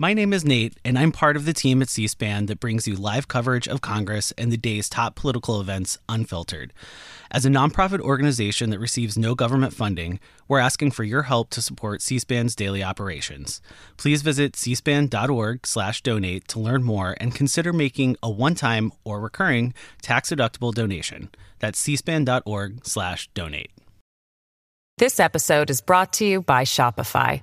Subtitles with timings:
[0.00, 2.88] My name is Nate, and I'm part of the team at C SPAN that brings
[2.88, 6.72] you live coverage of Congress and the day's top political events unfiltered.
[7.30, 10.18] As a nonprofit organization that receives no government funding,
[10.48, 13.60] we're asking for your help to support C SPAN's daily operations.
[13.98, 21.28] Please visit cspan.org/donate to learn more and consider making a one-time or recurring tax-deductible donation.
[21.58, 23.70] That's cspan.org/donate.
[24.96, 27.42] This episode is brought to you by Shopify.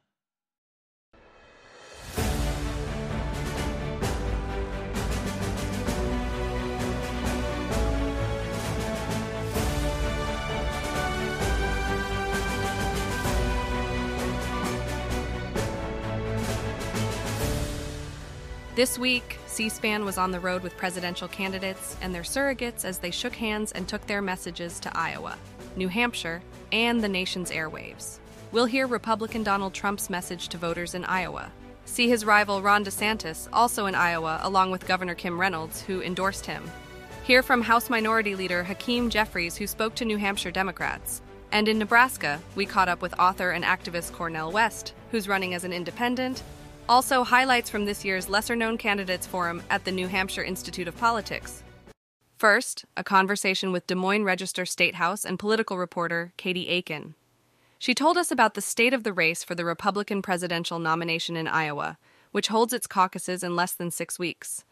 [18.73, 22.99] This week, C SPAN was on the road with presidential candidates and their surrogates as
[22.99, 25.37] they shook hands and took their messages to Iowa,
[25.75, 26.41] New Hampshire,
[26.71, 28.19] and the nation's airwaves.
[28.53, 31.51] We'll hear Republican Donald Trump's message to voters in Iowa.
[31.83, 36.45] See his rival Ron DeSantis, also in Iowa, along with Governor Kim Reynolds, who endorsed
[36.45, 36.63] him.
[37.23, 41.21] Hear from House Minority Leader Hakeem Jeffries, who spoke to New Hampshire Democrats.
[41.51, 45.65] And in Nebraska, we caught up with author and activist Cornel West, who's running as
[45.65, 46.41] an independent
[46.87, 50.97] also, highlights from this year's Lesser Known Candidates Forum at the New Hampshire Institute of
[50.97, 51.63] Politics.
[52.37, 57.13] First, a conversation with Des Moines Register State House and political reporter Katie Akin.
[57.77, 61.47] She told us about the state of the race for the Republican presidential nomination in
[61.47, 61.97] Iowa,
[62.31, 64.63] which holds its caucuses in less than six weeks.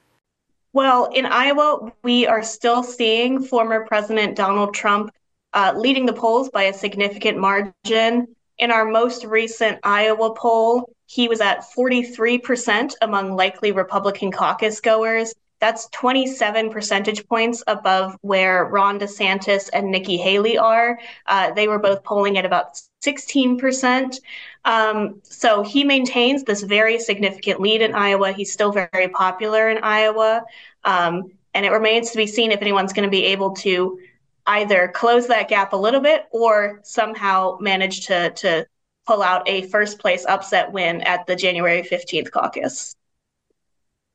[0.73, 5.11] Well, in Iowa, we are still seeing former President Donald Trump
[5.53, 8.35] uh, leading the polls by a significant margin.
[8.59, 15.33] In our most recent Iowa poll, he was at 43% among likely Republican caucus goers.
[15.59, 20.99] That's 27 percentage points above where Ron DeSantis and Nikki Haley are.
[21.25, 24.19] Uh, they were both polling at about 16%.
[24.65, 28.31] Um, so he maintains this very significant lead in Iowa.
[28.31, 30.43] He's still very popular in Iowa.
[30.86, 33.98] Um, and it remains to be seen if anyone's going to be able to
[34.45, 38.67] either close that gap a little bit or somehow manage to, to
[39.09, 42.95] pull out a first place upset win at the January 15th caucus.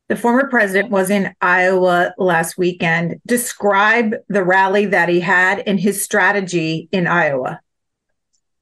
[0.09, 3.21] The former president was in Iowa last weekend.
[3.27, 7.59] Describe the rally that he had and his strategy in Iowa.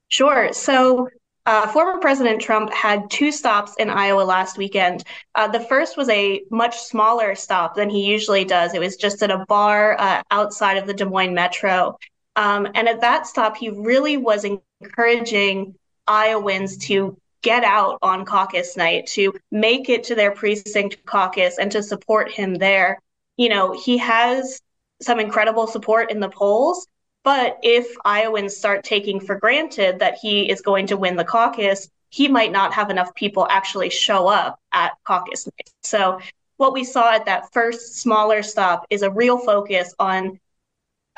[0.07, 0.51] Sure.
[0.53, 1.09] So,
[1.45, 5.03] uh, former President Trump had two stops in Iowa last weekend.
[5.35, 8.73] Uh, the first was a much smaller stop than he usually does.
[8.73, 11.99] It was just at a bar uh, outside of the Des Moines metro.
[12.35, 14.45] Um, and at that stop, he really was
[14.81, 15.75] encouraging
[16.07, 21.71] Iowans to get out on caucus night, to make it to their precinct caucus and
[21.71, 22.99] to support him there.
[23.37, 24.61] You know, he has
[25.01, 26.87] some incredible support in the polls,
[27.23, 31.89] but if Iowans start taking for granted that he is going to win the caucus,
[32.09, 35.69] he might not have enough people actually show up at caucus night.
[35.83, 36.19] So,
[36.57, 40.39] what we saw at that first smaller stop is a real focus on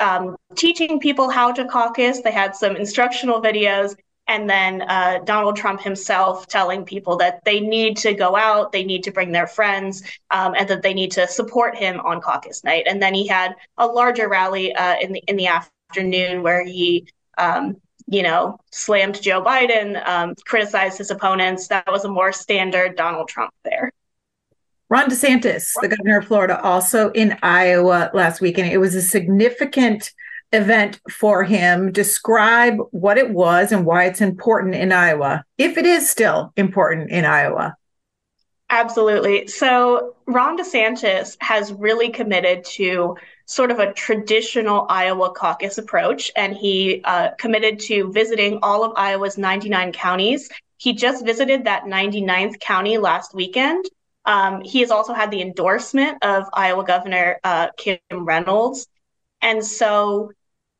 [0.00, 2.22] um, teaching people how to caucus.
[2.22, 3.94] They had some instructional videos
[4.28, 8.84] and then uh, Donald Trump himself telling people that they need to go out, they
[8.84, 12.64] need to bring their friends, um, and that they need to support him on caucus
[12.64, 12.84] night.
[12.88, 17.08] And then he had a larger rally uh, in the in the afternoon where he,
[17.38, 17.76] um,
[18.06, 21.68] you know, slammed Joe Biden, um, criticized his opponents.
[21.68, 23.92] That was a more standard Donald Trump there.
[24.88, 28.70] Ron DeSantis, the governor of Florida, also in Iowa last weekend.
[28.70, 30.12] It was a significant
[30.52, 31.92] event for him.
[31.92, 37.10] Describe what it was and why it's important in Iowa, if it is still important
[37.10, 37.76] in Iowa.
[38.68, 39.46] Absolutely.
[39.46, 46.56] So, Ron DeSantis has really committed to sort of a traditional Iowa caucus approach, and
[46.56, 50.50] he uh, committed to visiting all of Iowa's 99 counties.
[50.78, 53.84] He just visited that 99th county last weekend.
[54.24, 58.88] Um, he has also had the endorsement of Iowa Governor uh, Kim Reynolds.
[59.40, 60.32] And so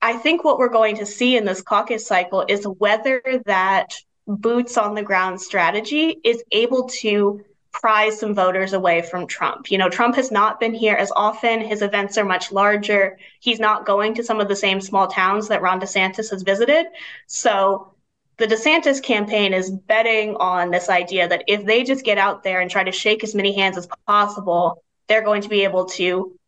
[0.02, 3.94] I think what we're going to see in this caucus cycle is whether that
[4.26, 9.70] boots on the ground strategy is able to prise some voters away from Trump.
[9.70, 11.60] You know, Trump has not been here as often.
[11.60, 13.19] His events are much larger.
[13.40, 16.87] He's not going to some of the same small towns that Ron DeSantis has visited.
[17.26, 17.92] So
[18.38, 22.60] the DeSantis campaign is betting on this idea that if they just get out there
[22.60, 26.38] and try to shake as many hands as possible, they're going to be able to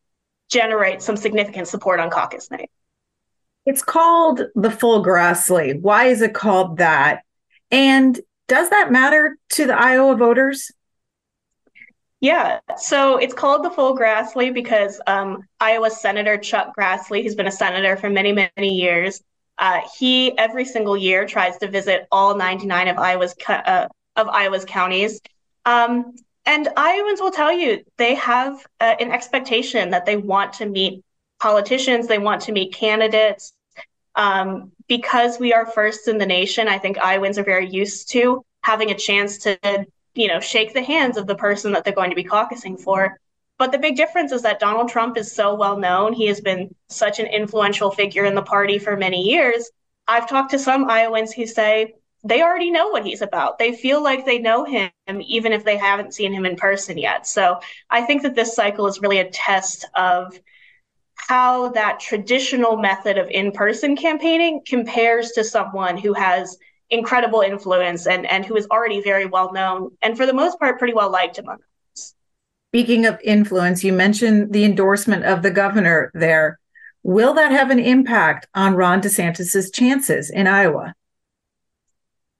[0.48, 2.70] generate some significant support on caucus night.
[3.68, 5.78] It's called the full Grassley.
[5.78, 7.20] Why is it called that?
[7.70, 10.72] And does that matter to the Iowa voters?
[12.18, 17.46] Yeah, so it's called the full Grassley because um, Iowa Senator Chuck Grassley, who's been
[17.46, 19.20] a senator for many, many years,
[19.58, 23.86] uh, he every single year tries to visit all 99 of Iowa's uh,
[24.16, 25.20] of Iowa's counties,
[25.66, 26.14] um,
[26.46, 31.04] and Iowans will tell you they have uh, an expectation that they want to meet
[31.38, 33.52] politicians, they want to meet candidates.
[34.18, 38.44] Um, because we are first in the nation, I think Iowans are very used to
[38.62, 39.86] having a chance to
[40.18, 43.20] you know, shake the hands of the person that they're going to be caucusing for.
[43.56, 46.12] But the big difference is that Donald Trump is so well known.
[46.12, 49.70] He has been such an influential figure in the party for many years.
[50.08, 51.94] I've talked to some Iowans who say
[52.24, 53.58] they already know what he's about.
[53.58, 57.26] They feel like they know him, even if they haven't seen him in person yet.
[57.26, 60.38] So I think that this cycle is really a test of
[61.18, 66.56] how that traditional method of in person campaigning compares to someone who has
[66.90, 70.78] incredible influence and and who is already very well known and for the most part
[70.78, 71.58] pretty well liked among
[71.92, 72.14] us.
[72.70, 76.58] Speaking of influence, you mentioned the endorsement of the governor there.
[77.02, 80.94] Will that have an impact on Ron DeSantis's chances in Iowa?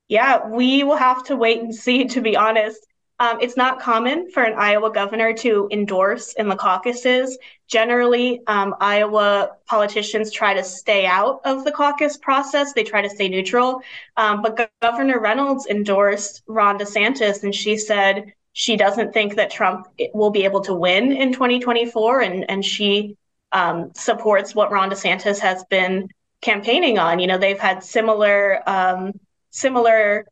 [0.09, 2.87] Yeah, we will have to wait and see to be honest.
[3.21, 7.37] Um, it's not common for an Iowa governor to endorse in the caucuses.
[7.67, 12.73] Generally, um, Iowa politicians try to stay out of the caucus process.
[12.73, 13.83] They try to stay neutral.
[14.17, 19.89] Um, but Governor Reynolds endorsed Ron DeSantis, and she said she doesn't think that Trump
[20.15, 23.17] will be able to win in 2024, and and she
[23.53, 26.09] um, supports what Ron DeSantis has been
[26.41, 27.19] campaigning on.
[27.19, 29.13] You know, they've had similar um,
[29.51, 30.27] similar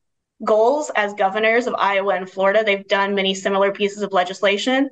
[0.44, 2.62] goals as governors of Iowa and Florida.
[2.64, 4.90] They've done many similar pieces of legislation.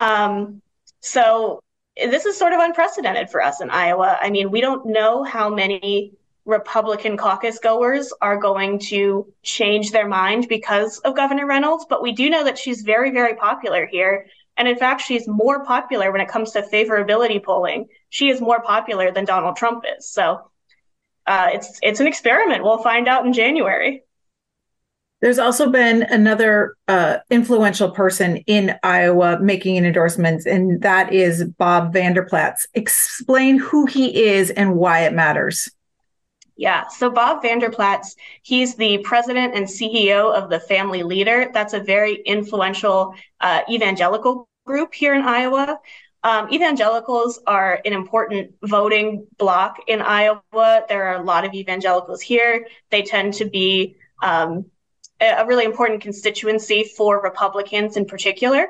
[0.00, 0.62] Um,
[1.00, 1.60] so
[1.96, 4.18] this is sort of unprecedented for us in Iowa.
[4.20, 6.12] I mean, we don't know how many
[6.44, 12.12] Republican caucus goers are going to change their mind because of Governor Reynolds, but we
[12.12, 14.26] do know that she's very, very popular here.
[14.56, 17.88] And in fact, she's more popular when it comes to favorability polling.
[18.10, 20.08] She is more popular than Donald Trump is.
[20.08, 20.50] So
[21.26, 22.64] uh, it's it's an experiment.
[22.64, 24.02] We'll find out in January.
[25.22, 31.44] There's also been another uh, influential person in Iowa making an endorsement, and that is
[31.44, 32.66] Bob Vander Plaats.
[32.74, 35.70] Explain who he is and why it matters.
[36.56, 41.52] Yeah, so Bob Vander Plaats, he's the president and CEO of the Family Leader.
[41.54, 45.78] That's a very influential uh, evangelical group here in Iowa.
[46.24, 50.84] Um, evangelicals are an important voting bloc in Iowa.
[50.88, 52.66] There are a lot of evangelicals here.
[52.90, 54.66] They tend to be um,
[55.22, 58.66] a really important constituency for Republicans in particular.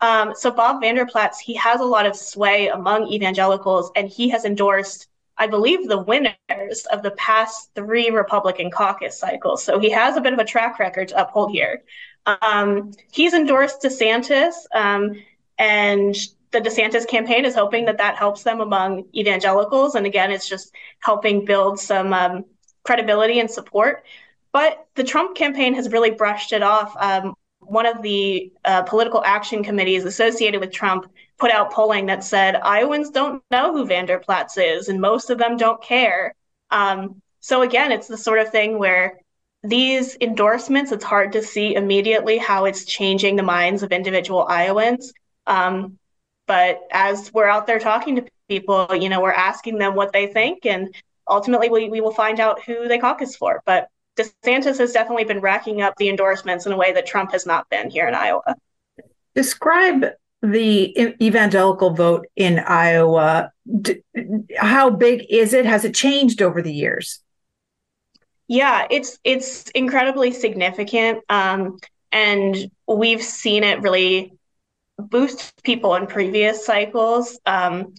[0.00, 4.28] Um, so Bob Vander Plaats, he has a lot of sway among evangelicals, and he
[4.30, 9.62] has endorsed, I believe, the winners of the past three Republican caucus cycles.
[9.62, 11.82] So he has a bit of a track record to uphold here.
[12.26, 15.22] Um, he's endorsed DeSantis, um,
[15.58, 16.14] and
[16.50, 19.94] the DeSantis campaign is hoping that that helps them among evangelicals.
[19.94, 22.44] And again, it's just helping build some um,
[22.82, 24.04] credibility and support.
[24.52, 26.94] But the Trump campaign has really brushed it off.
[26.98, 32.24] Um, one of the uh, political action committees associated with Trump put out polling that
[32.24, 36.34] said Iowans don't know who Vander Plaats is, and most of them don't care.
[36.70, 39.18] Um, so again, it's the sort of thing where
[39.62, 45.12] these endorsements, it's hard to see immediately how it's changing the minds of individual Iowans.
[45.46, 45.98] Um,
[46.46, 50.26] but as we're out there talking to people, you know, we're asking them what they
[50.26, 50.94] think, and
[51.28, 53.62] ultimately we, we will find out who they caucus for.
[53.64, 53.88] But
[54.20, 57.68] DeSantis has definitely been racking up the endorsements in a way that Trump has not
[57.70, 58.56] been here in Iowa.
[59.34, 60.06] Describe
[60.42, 63.52] the evangelical vote in Iowa.
[64.56, 65.66] How big is it?
[65.66, 67.20] Has it changed over the years?
[68.48, 71.78] Yeah, it's it's incredibly significant, um,
[72.10, 72.56] and
[72.88, 74.32] we've seen it really
[74.98, 77.38] boost people in previous cycles.
[77.46, 77.94] Um,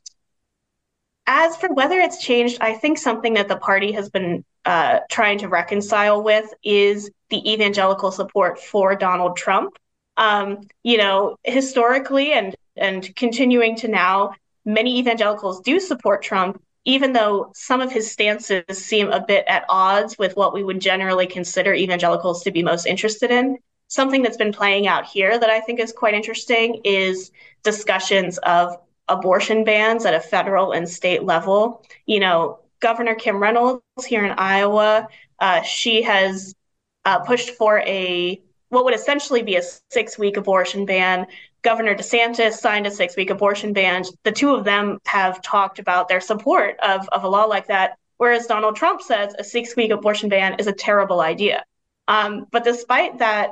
[1.28, 5.40] as for whether it's changed, I think something that the party has been uh, trying
[5.40, 9.78] to reconcile with is the evangelical support for Donald Trump.
[10.18, 14.34] Um, you know, historically and and continuing to now,
[14.66, 19.66] many evangelicals do support Trump, even though some of his stances seem a bit at
[19.70, 23.58] odds with what we would generally consider evangelicals to be most interested in.
[23.88, 27.32] Something that's been playing out here that I think is quite interesting is
[27.64, 28.78] discussions of
[29.12, 31.86] abortion bans at a federal and state level.
[32.06, 35.08] You know, Governor Kim Reynolds here in Iowa,
[35.40, 36.56] uh, she has
[37.06, 41.28] uh, pushed for a what would essentially be a six week abortion ban.
[41.62, 44.04] Governor DeSantis signed a six week abortion ban.
[44.24, 47.98] The two of them have talked about their support of, of a law like that,
[48.18, 51.66] whereas Donald Trump says a six week abortion ban is a terrible idea.
[52.08, 53.52] Um, but despite that,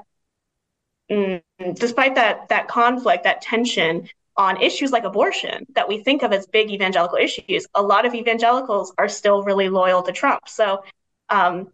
[1.12, 1.42] mm,
[1.76, 4.08] despite that that conflict, that tension
[4.40, 8.16] on issues like abortion that we think of as big evangelical issues, a lot of
[8.16, 10.48] evangelicals are still really loyal to Trump.
[10.48, 10.82] So
[11.28, 11.68] um,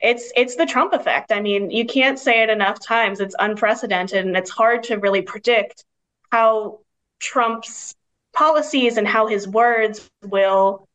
[0.00, 1.32] it's it's the Trump effect.
[1.32, 3.20] I mean, you can't say it enough times.
[3.20, 5.84] It's unprecedented, and it's hard to really predict
[6.30, 6.80] how
[7.20, 7.96] Trump's
[8.34, 10.86] policies and how his words will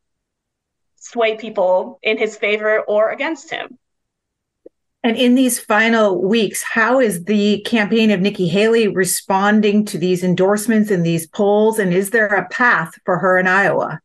[0.97, 3.79] sway people in his favor or against him.
[5.05, 10.23] And in these final weeks, how is the campaign of Nikki Haley responding to these
[10.23, 11.77] endorsements and these polls?
[11.77, 13.99] And is there a path for her in Iowa?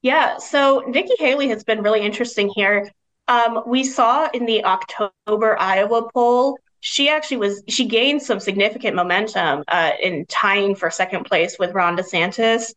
[0.00, 2.88] Yeah, so Nikki Haley has been really interesting here.
[3.26, 8.94] Um, we saw in the October Iowa poll, she actually was she gained some significant
[8.94, 12.72] momentum uh, in tying for second place with Ron DeSantis.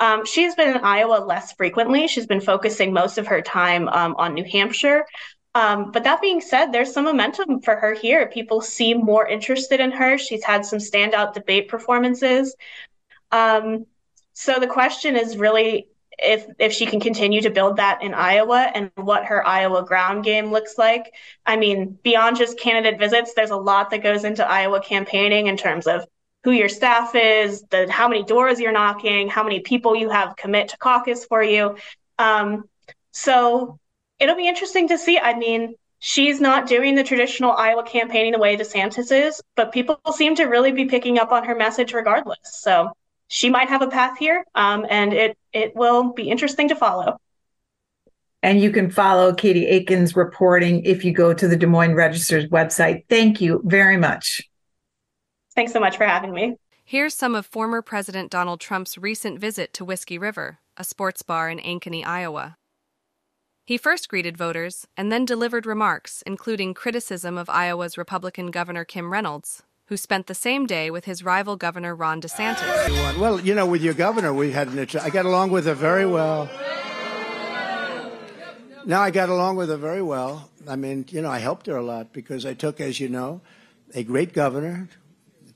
[0.00, 2.08] Um, she's been in Iowa less frequently.
[2.08, 5.06] She's been focusing most of her time um, on New Hampshire,
[5.54, 8.26] um, but that being said, there's some momentum for her here.
[8.26, 10.18] People seem more interested in her.
[10.18, 12.56] She's had some standout debate performances.
[13.30, 13.86] Um,
[14.32, 15.86] so the question is really
[16.18, 20.24] if if she can continue to build that in Iowa and what her Iowa ground
[20.24, 21.12] game looks like.
[21.46, 25.56] I mean, beyond just candidate visits, there's a lot that goes into Iowa campaigning in
[25.56, 26.06] terms of
[26.42, 30.36] who your staff is, the how many doors you're knocking, how many people you have
[30.36, 31.76] commit to caucus for you.
[32.18, 32.68] Um,
[33.12, 33.78] so
[34.18, 35.18] it'll be interesting to see.
[35.18, 39.98] I mean, she's not doing the traditional Iowa campaigning the way DeSantis is, but people
[40.14, 42.38] seem to really be picking up on her message regardless.
[42.42, 42.90] So
[43.28, 47.18] she might have a path here, um, and it it will be interesting to follow.
[48.42, 52.44] And you can follow Katie Akin's reporting if you go to the Des Moines Register's
[52.46, 53.04] website.
[53.08, 54.42] Thank you very much.
[55.54, 56.56] Thanks so much for having me.
[56.84, 61.48] Here's some of former President Donald Trump's recent visit to Whiskey River, a sports bar
[61.48, 62.58] in Ankeny, Iowa.
[63.66, 69.10] He first greeted voters and then delivered remarks, including criticism of Iowa's Republican Governor Kim
[69.10, 73.18] Reynolds, who spent the same day with his rival Governor Ron DeSantis.
[73.18, 74.86] Well, you know, with your governor, we had an.
[75.00, 76.50] I got along with her very well.
[78.84, 80.50] Now I got along with her very well.
[80.68, 83.40] I mean, you know, I helped her a lot because I took, as you know,
[83.94, 84.90] a great governor,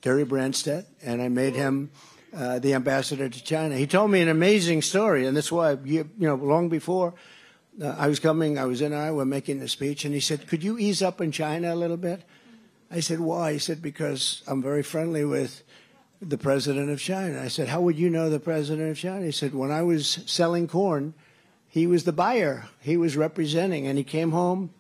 [0.01, 1.91] Terry Branstad, and I made him
[2.35, 3.77] uh, the ambassador to China.
[3.77, 7.13] He told me an amazing story, and that's why, you, you know, long before
[7.83, 10.65] uh, I was coming, I was in Iowa making a speech, and he said, Could
[10.65, 12.23] you ease up in China a little bit?
[12.91, 13.53] I said, Why?
[13.53, 15.63] He said, Because I'm very friendly with
[16.21, 17.41] the president of China.
[17.41, 19.25] I said, How would you know the president of China?
[19.25, 21.15] He said, When I was selling corn,
[21.69, 24.71] he was the buyer, he was representing, and he came home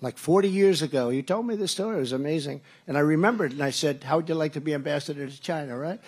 [0.00, 1.10] like 40 years ago.
[1.10, 1.98] He told me the story.
[1.98, 2.62] It was amazing.
[2.86, 5.78] And I remembered, and I said, How would you like to be ambassador to China,
[5.78, 6.00] right?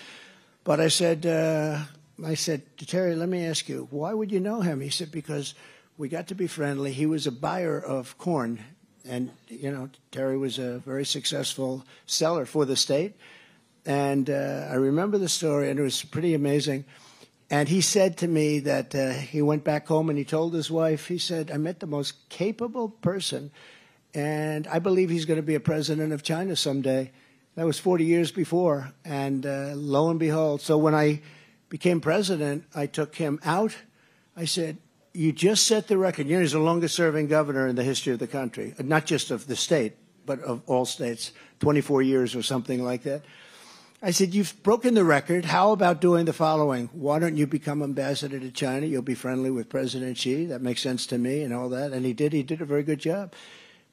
[0.65, 1.81] But I said, uh,
[2.25, 4.81] I said, Terry, let me ask you, why would you know him?
[4.81, 5.55] He said, Because
[5.99, 6.93] we got to be friendly.
[6.93, 8.61] He was a buyer of corn,
[9.05, 13.15] and you know Terry was a very successful seller for the state.
[13.85, 16.85] And uh, I remember the story, and it was pretty amazing.
[17.51, 20.71] And he said to me that uh, he went back home and he told his
[20.71, 23.51] wife, he said, I met the most capable person,
[24.15, 27.11] and I believe he's going to be a president of China someday.
[27.57, 28.93] That was 40 years before.
[29.05, 31.21] And uh, lo and behold, so when I
[31.69, 33.77] became president, I took him out.
[34.35, 34.79] I said,
[35.15, 36.27] you just set the record.
[36.27, 39.07] You know, he's the longest serving governor in the history of the country, uh, not
[39.07, 43.23] just of the state, but of all states, 24 years or something like that.
[44.05, 45.45] I said, You've broken the record.
[45.45, 46.89] How about doing the following?
[46.93, 48.87] Why don't you become ambassador to China?
[48.87, 50.47] You'll be friendly with President Xi.
[50.47, 51.93] That makes sense to me and all that.
[51.93, 52.33] And he did.
[52.33, 53.33] He did a very good job.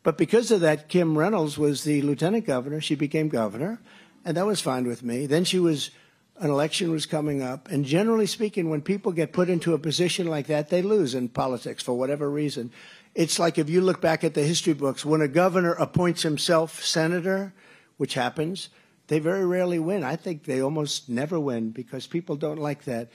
[0.02, 2.82] But because of that, Kim Reynolds was the lieutenant governor.
[2.82, 3.82] She became governor,
[4.24, 5.26] and that was fine with me.
[5.26, 5.92] Then she was
[6.40, 10.28] an election was coming up, and generally speaking, when people get put into a position
[10.28, 12.72] like that, they lose in politics for whatever reason.
[13.14, 16.82] It's like if you look back at the history books, when a governor appoints himself
[16.82, 17.54] senator,
[17.98, 18.70] which happens,
[19.08, 20.04] they very rarely win.
[20.06, 23.10] I think they almost never win because people don't like that.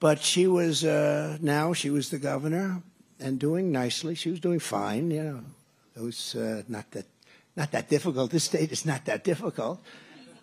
[0.00, 2.82] But she was uh, now she was the governor
[3.20, 4.14] and doing nicely.
[4.14, 5.10] She was doing fine.
[5.10, 5.40] You know,
[5.96, 7.06] it was uh, not that
[7.54, 8.32] not that difficult.
[8.32, 9.80] This state is not that difficult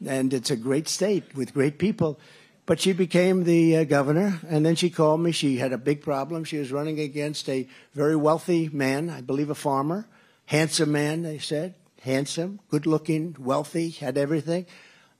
[0.06, 2.20] and it's a great state with great people.
[2.66, 5.34] But she became the uh, governor, and then she called me.
[5.34, 6.46] She had a big problem.
[6.46, 10.08] She was running against a very wealthy man, I believe a farmer,
[10.46, 14.66] handsome man, they said, handsome, good looking, wealthy, had everything,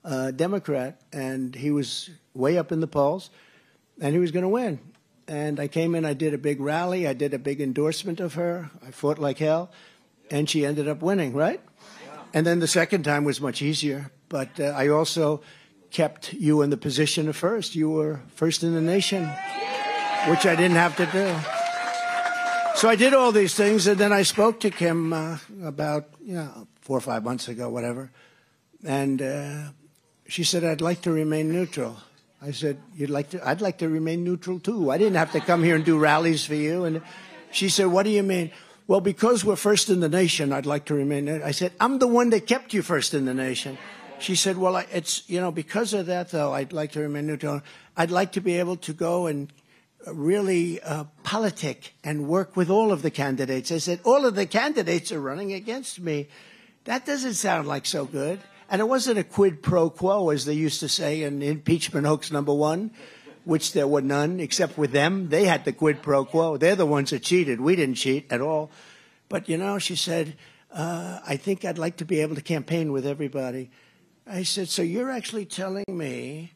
[0.04, 3.30] uh, Democrat, and he was way up in the polls,
[4.00, 4.78] and he was going to win.
[5.28, 8.34] And I came in, I did a big rally, I did a big endorsement of
[8.34, 9.70] her, I fought like hell,
[10.30, 11.60] and she ended up winning, right?
[12.32, 15.42] And then the second time was much easier but uh, I also
[15.92, 17.76] kept you in the position of first.
[17.76, 19.30] You were first in the nation,
[20.26, 21.30] which I didn't have to do.
[22.74, 26.34] So I did all these things, and then I spoke to Kim uh, about you
[26.34, 28.10] know four or five months ago, whatever,
[28.82, 29.70] and uh,
[30.26, 31.94] she said I'd like to remain neutral.
[32.42, 33.48] I said you'd like to.
[33.48, 34.90] I'd like to remain neutral too.
[34.90, 36.86] I didn't have to come here and do rallies for you.
[36.86, 37.02] And
[37.52, 38.50] she said, "What do you mean?"
[38.86, 41.28] Well, because we're first in the nation, I'd like to remain.
[41.28, 43.78] I said, I'm the one that kept you first in the nation.
[44.18, 47.62] She said, Well, it's, you know, because of that, though, I'd like to remain neutral.
[47.96, 49.52] I'd like to be able to go and
[50.06, 53.72] really uh, politic and work with all of the candidates.
[53.72, 56.28] I said, all of the candidates are running against me.
[56.84, 58.40] That doesn't sound like so good.
[58.70, 62.30] And it wasn't a quid pro quo, as they used to say in impeachment hoax
[62.30, 62.90] number one,
[63.44, 65.28] which there were none except with them.
[65.28, 66.56] They had the quid pro quo.
[66.56, 67.60] They're the ones that cheated.
[67.60, 68.70] We didn't cheat at all.
[69.28, 70.36] But, you know, she said,
[70.72, 73.70] uh, I think I'd like to be able to campaign with everybody.
[74.26, 76.52] I said, so you're actually telling me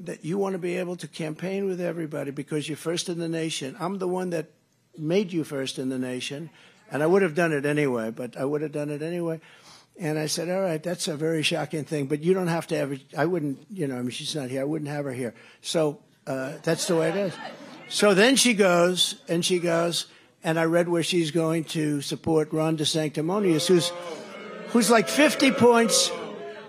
[0.00, 3.28] that you want to be able to campaign with everybody because you're first in the
[3.28, 3.74] nation.
[3.80, 4.50] I'm the one that
[4.98, 6.50] made you first in the nation,
[6.90, 9.40] and I would have done it anyway, but I would have done it anyway.
[9.98, 12.76] And I said, all right, that's a very shocking thing, but you don't have to
[12.76, 14.60] have, I wouldn't, you know, I mean, she's not here.
[14.60, 15.34] I wouldn't have her here.
[15.62, 17.34] So uh, that's the way it is.
[17.88, 20.06] So then she goes, and she goes,
[20.44, 23.90] and I read where she's going to support Ron DeSanctimonious, who's,
[24.68, 26.10] who's like 50 points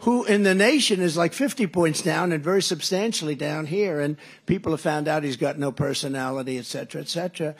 [0.07, 3.99] who in the nation is like 50 points down and very substantially down here.
[3.99, 7.55] And people have found out he's got no personality, et cetera, et cetera.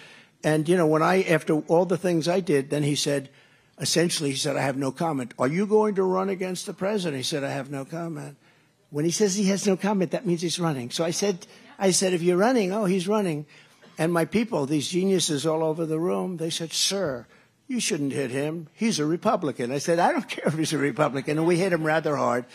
[0.46, 3.28] And, you know, when I, after all the things I did, then he said,
[3.80, 5.34] essentially, he said, I have no comment.
[5.38, 7.18] Are you going to run against the president?
[7.18, 8.38] He said, I have no comment.
[8.92, 10.90] When he says he has no comment, that means he's running.
[10.90, 11.46] So I said,
[11.78, 13.46] I said, if you're running, oh, he's running.
[13.98, 17.28] And my people, these geniuses all over the room, they said, sir,
[17.68, 18.68] you shouldn't hit him.
[18.74, 19.72] He's a Republican.
[19.72, 21.38] I said, I don't care if he's a Republican.
[21.38, 22.46] And we hit him rather hard.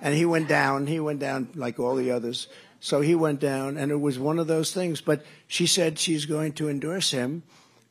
[0.00, 0.86] And he went down.
[0.86, 2.48] He went down like all the others.
[2.82, 5.02] So he went down, and it was one of those things.
[5.02, 7.42] But she said she's going to endorse him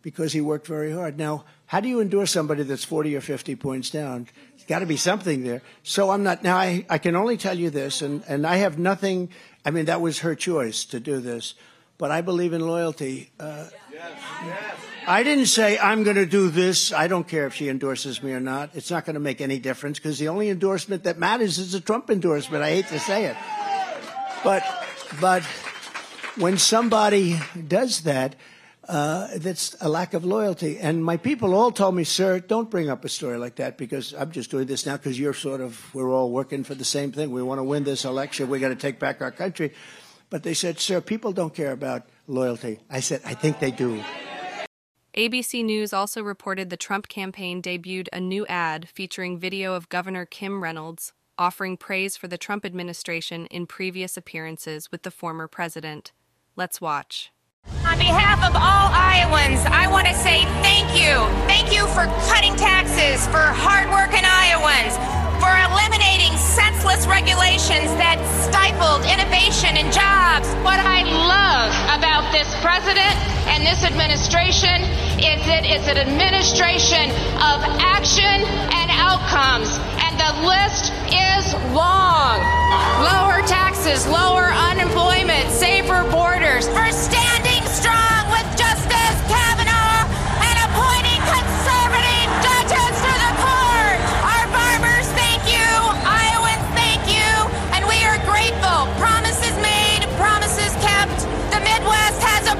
[0.02, 1.20] because he worked very hard.
[1.20, 4.28] Now, how do you endorse somebody that's 40 or 50 points down?
[4.52, 5.62] There's got to be something there.
[5.84, 8.80] So I'm not, now I, I can only tell you this, and, and I have
[8.80, 9.30] nothing,
[9.64, 11.54] I mean, that was her choice to do this,
[12.00, 13.30] but I believe in loyalty.
[13.40, 14.12] Uh, yes,
[14.44, 14.89] yes.
[15.10, 16.94] I didn't say I'm going to do this.
[16.94, 18.76] I don't care if she endorses me or not.
[18.76, 21.82] It's not going to make any difference because the only endorsement that matters is a
[21.82, 22.64] Trump endorsement.
[22.64, 23.36] I hate to say it.
[24.44, 24.64] But,
[25.20, 25.44] but
[26.38, 28.36] when somebody does that,
[28.88, 30.78] uh, that's a lack of loyalty.
[30.78, 34.14] And my people all told me, sir, don't bring up a story like that because
[34.14, 37.12] I'm just doing this now because you're sort of, we're all working for the same
[37.12, 37.32] thing.
[37.32, 38.48] We want to win this election.
[38.48, 39.74] We got to take back our country.
[40.30, 42.78] But they said, sir, people don't care about loyalty.
[42.92, 44.04] I said, I think they do.
[45.18, 50.26] ABC News also reported the Trump campaign debuted a new ad featuring video of Governor
[50.26, 56.12] Kim Reynolds offering praise for the Trump administration in previous appearances with the former president.
[56.56, 57.32] Let's watch.
[57.86, 61.16] On behalf of all Iowans, I want to say thank you.
[61.48, 64.94] Thank you for cutting taxes for hardworking Iowans,
[65.40, 70.52] for eliminating senseless regulations that stifled innovation and jobs.
[70.68, 73.16] What I love about this president
[73.48, 74.84] and this administration
[75.20, 78.44] is it is an administration of action
[78.76, 79.72] and outcomes,
[80.04, 82.44] and the list is long.
[83.00, 86.92] Lower taxes, lower unemployment, safer borders, for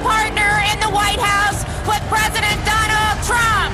[0.02, 3.70] partner in the White House with President Donald Trump.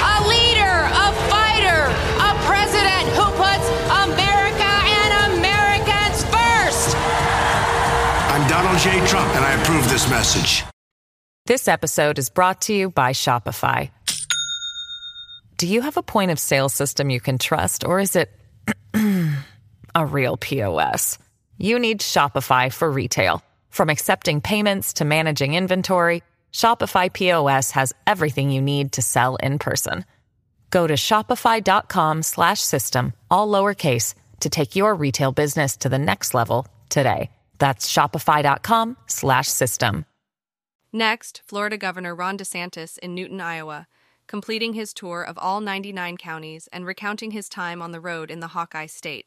[0.00, 1.80] A leader, a fighter,
[2.20, 6.96] a president who puts America and Americans first.
[8.32, 9.04] I'm Donald J.
[9.06, 10.64] Trump, and I approve this message.
[11.46, 13.90] This episode is brought to you by Shopify.
[15.56, 18.30] Do you have a point of sale system you can trust, or is it
[19.94, 21.18] a real POS?
[21.56, 23.42] You need Shopify for retail.
[23.70, 29.58] From accepting payments to managing inventory, Shopify POS has everything you need to sell in
[29.58, 30.04] person.
[30.70, 36.34] Go to shopify.com slash system, all lowercase, to take your retail business to the next
[36.34, 37.30] level today.
[37.58, 40.04] That's shopify.com slash system.
[40.92, 43.86] Next, Florida Governor Ron DeSantis in Newton, Iowa,
[44.26, 48.40] completing his tour of all 99 counties and recounting his time on the road in
[48.40, 49.26] the Hawkeye State.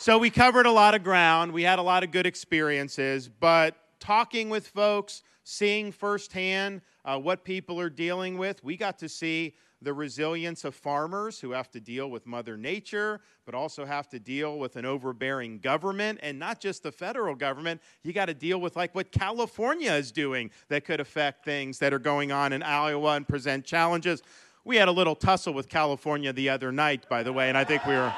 [0.00, 1.50] So we covered a lot of ground.
[1.50, 7.42] We had a lot of good experiences, but talking with folks, seeing firsthand uh, what
[7.42, 11.80] people are dealing with, we got to see the resilience of farmers who have to
[11.80, 16.60] deal with Mother Nature, but also have to deal with an overbearing government, and not
[16.60, 17.80] just the federal government.
[18.04, 21.92] You got to deal with like what California is doing that could affect things that
[21.92, 24.22] are going on in Iowa and present challenges.
[24.64, 27.64] We had a little tussle with California the other night, by the way, and I
[27.64, 28.14] think we were.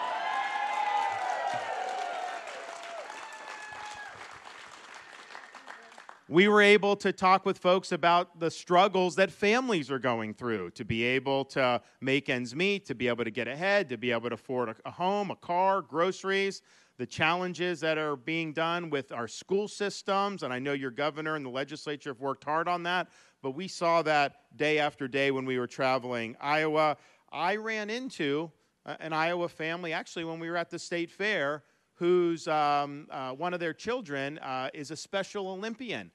[6.30, 10.70] We were able to talk with folks about the struggles that families are going through
[10.70, 14.12] to be able to make ends meet, to be able to get ahead, to be
[14.12, 16.62] able to afford a, home, a car, groceries,
[16.98, 20.44] the challenges that are being done with our school systems.
[20.44, 23.08] And I know your governor and the legislature have worked hard on that,
[23.42, 26.96] but we saw that day after day when we were traveling Iowa.
[27.32, 28.52] I ran into
[28.86, 31.64] an Iowa family actually when we were at the state fair
[31.94, 36.10] whose um, uh, one of their children uh, is a Special Olympian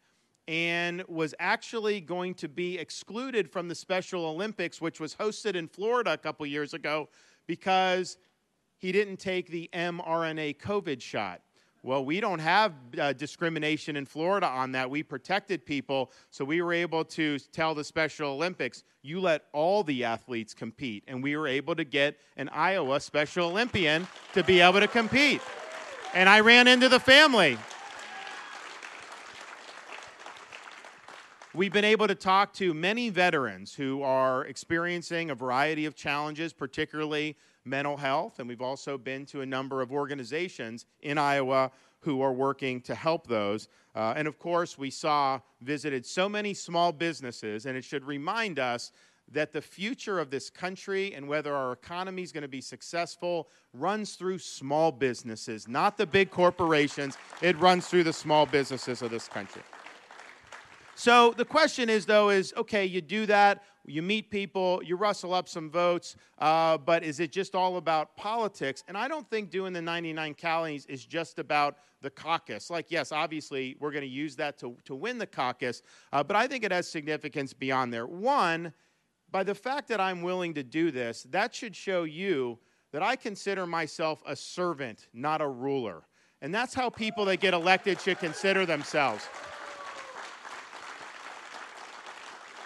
[0.48, 5.68] and was actually going to be excluded from the Special Olympics, which was hosted in
[5.68, 7.10] Florida a couple years ago,
[7.48, 8.18] because
[8.78, 11.42] he didn't take the mRNA COVID shot.
[11.82, 14.90] Well, we don't have uh, discrimination in Florida on that.
[14.90, 19.84] We protected people, so we were able to tell the Special Olympics, you let all
[19.84, 21.04] the athletes compete.
[21.08, 25.42] And we were able to get an Iowa Special Olympian to be able to compete.
[26.16, 27.60] And I ran into the family.
[31.56, 36.52] We've been able to talk to many veterans who are experiencing a variety of challenges,
[36.52, 42.22] particularly mental health, and we've also been to a number of organizations in Iowa who
[42.22, 43.70] are working to help those.
[43.96, 48.60] Uh, and of course, we saw, visited so many small businesses, and it should remind
[48.60, 48.92] us
[49.32, 53.48] that the future of this country and whether our economy is going to be successful
[53.74, 57.18] runs through small businesses, not the big corporations.
[57.42, 59.62] It runs through the small businesses of this country.
[60.96, 65.34] So the question is, though, is okay, you do that, you meet people, you rustle
[65.34, 68.82] up some votes, uh, but is it just all about politics?
[68.88, 72.70] And I don't think doing the 99 counties is just about the caucus.
[72.70, 75.82] Like, yes, obviously, we're going to use that to, to win the caucus,
[76.14, 78.08] uh, but I think it has significance beyond there.
[78.08, 78.72] One,
[79.32, 82.58] by the fact that I'm willing to do this, that should show you
[82.94, 86.04] that I consider myself a servant, not a ruler.
[86.42, 89.28] And that's how people that get elected should consider themselves.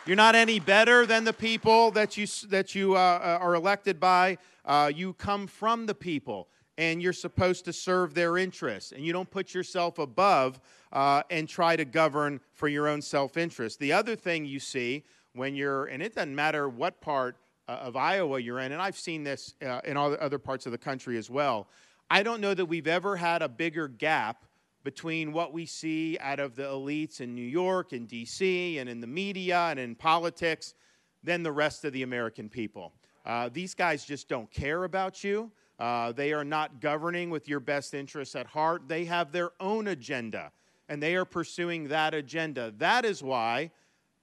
[0.09, 3.99] You're not any better than the people that you, that you uh, uh, are elected
[3.99, 4.39] by.
[4.65, 6.47] Uh, you come from the people,
[6.79, 8.91] and you're supposed to serve their interests.
[8.91, 13.37] And you don't put yourself above uh, and try to govern for your own self
[13.37, 13.77] interest.
[13.77, 17.95] The other thing you see when you're, and it doesn't matter what part uh, of
[17.95, 20.79] Iowa you're in, and I've seen this uh, in all the other parts of the
[20.79, 21.67] country as well.
[22.09, 24.45] I don't know that we've ever had a bigger gap
[24.89, 28.99] between what we see out of the elites in New York and DC and in
[28.99, 30.73] the media and in politics
[31.21, 32.91] than the rest of the American people.
[33.23, 35.51] Uh, these guys just don't care about you.
[35.77, 38.87] Uh, they are not governing with your best interests at heart.
[38.87, 40.51] They have their own agenda,
[40.89, 42.73] and they are pursuing that agenda.
[42.79, 43.69] That is why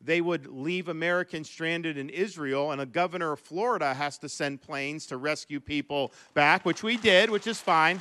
[0.00, 4.62] they would leave Americans stranded in Israel, and a governor of Florida has to send
[4.62, 8.00] planes to rescue people back, which we did, which is fine.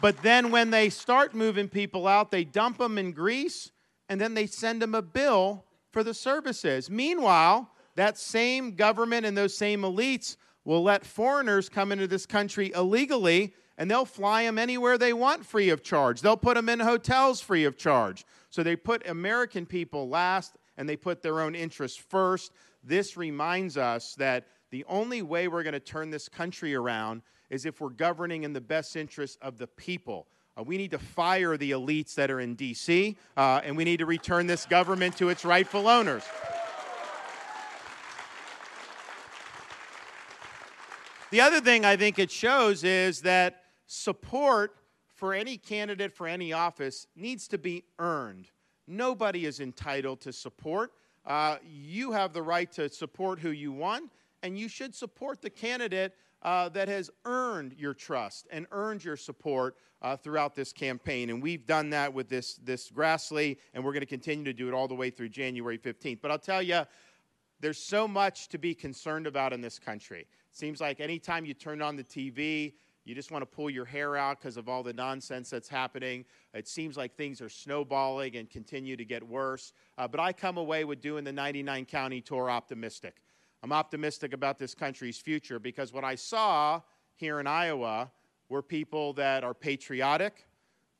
[0.00, 3.72] But then when they start moving people out, they dump them in Greece
[4.08, 6.90] and then they send them a bill for the services.
[6.90, 12.72] Meanwhile, that same government and those same elites will let foreigners come into this country
[12.74, 16.20] illegally and they'll fly them anywhere they want free of charge.
[16.20, 18.24] They'll put them in hotels free of charge.
[18.50, 22.52] So they put American people last and they put their own interests first.
[22.82, 27.66] This reminds us that the only way we're going to turn this country around is
[27.66, 30.26] if we're governing in the best interest of the people.
[30.58, 33.98] Uh, we need to fire the elites that are in D.C., uh, and we need
[33.98, 36.22] to return this government to its rightful owners.
[41.30, 44.76] The other thing I think it shows is that support
[45.08, 48.48] for any candidate for any office needs to be earned.
[48.86, 50.92] Nobody is entitled to support.
[51.24, 55.50] Uh, you have the right to support who you want, and you should support the
[55.50, 61.30] candidate uh, that has earned your trust and earned your support uh, throughout this campaign.
[61.30, 64.68] And we've done that with this, this Grassley, and we're going to continue to do
[64.68, 66.20] it all the way through January 15th.
[66.20, 66.82] But I'll tell you,
[67.60, 70.20] there's so much to be concerned about in this country.
[70.20, 72.74] It seems like anytime you turn on the TV,
[73.06, 76.24] you just want to pull your hair out because of all the nonsense that's happening.
[76.52, 79.72] It seems like things are snowballing and continue to get worse.
[79.96, 83.22] Uh, but I come away with doing the 99 county tour optimistic.
[83.62, 86.80] I'm optimistic about this country's future because what I saw
[87.16, 88.10] here in Iowa
[88.48, 90.46] were people that are patriotic,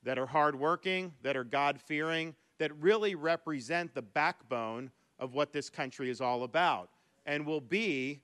[0.03, 5.71] that are hardworking, that are God fearing, that really represent the backbone of what this
[5.71, 6.91] country is all about
[7.27, 8.21] and will be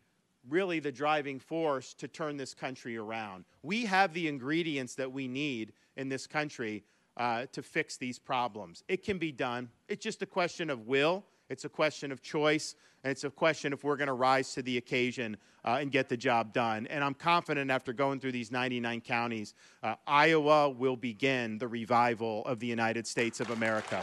[0.49, 3.45] really the driving force to turn this country around.
[3.63, 6.85] We have the ingredients that we need in this country
[7.17, 8.83] uh, to fix these problems.
[8.89, 9.69] It can be done.
[9.89, 13.75] It's just a question of will, it's a question of choice, and it's a question
[13.75, 15.37] if we're going to rise to the occasion
[15.67, 16.87] uh, and get the job done.
[16.87, 22.43] And I'm confident after going through these 99 counties, uh, Iowa will begin the revival
[22.47, 24.03] of the United States of America.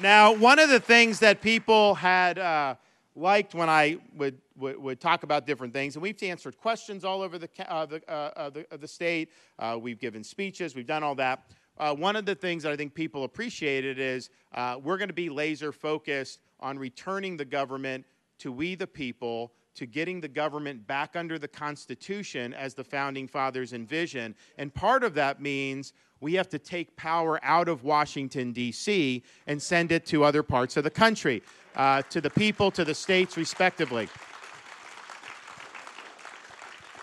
[0.00, 2.76] Now, one of the things that people had uh,
[3.18, 7.20] liked when I would, would, would, talk about different things, and we've answered questions all
[7.22, 11.14] over the, uh, the, uh, the, the, state, uh, we've given speeches, we've done all
[11.16, 11.50] that.
[11.78, 15.14] Uh, one of the things that I think people appreciated is uh, we're going to
[15.14, 18.04] be laser focused on returning the government
[18.38, 23.28] to we the people to getting the government back under the Constitution as the founding
[23.28, 24.34] fathers envisioned.
[24.58, 29.62] And part of that means we have to take power out of Washington, D.C., and
[29.62, 31.44] send it to other parts of the country,
[31.76, 34.08] uh, to the people, to the states, respectively.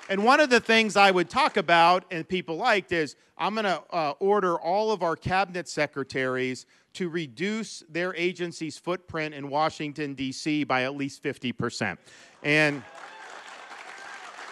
[0.09, 3.65] And one of the things I would talk about and people liked is I'm going
[3.65, 10.13] to uh, order all of our cabinet secretaries to reduce their agency's footprint in Washington,
[10.13, 10.63] D.C.
[10.63, 11.97] by at least 50%.
[12.43, 12.83] And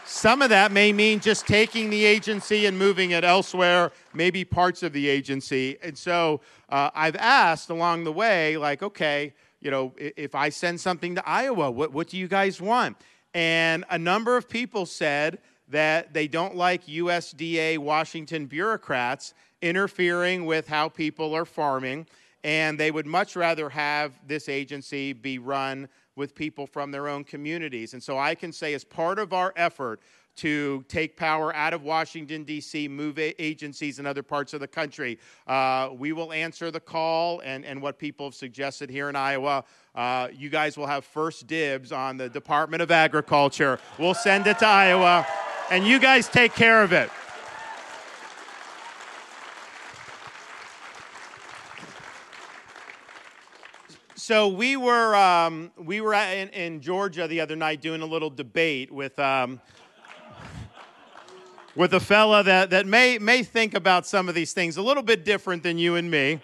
[0.06, 4.84] some of that may mean just taking the agency and moving it elsewhere, maybe parts
[4.84, 5.78] of the agency.
[5.82, 10.82] And so uh, I've asked along the way, like, okay, you know, if I send
[10.82, 12.98] something to Iowa, what, what do you guys want?
[13.34, 20.68] And a number of people said that they don't like USDA Washington bureaucrats interfering with
[20.68, 22.06] how people are farming,
[22.44, 27.24] and they would much rather have this agency be run with people from their own
[27.24, 27.94] communities.
[27.94, 30.02] And so I can say, as part of our effort
[30.36, 35.20] to take power out of Washington, D.C., move agencies in other parts of the country,
[35.48, 39.64] uh, we will answer the call and, and what people have suggested here in Iowa.
[39.94, 43.80] Uh, you guys will have first dibs on the Department of Agriculture.
[44.00, 45.28] We'll send it to Iowa,
[45.70, 47.12] and you guys take care of it.
[54.24, 58.30] So we were um, we were in, in, Georgia the other night doing a little
[58.30, 59.60] debate with um,
[61.76, 65.04] with a fella that, that may may think about some of these things a little
[65.04, 66.40] bit different than you and me.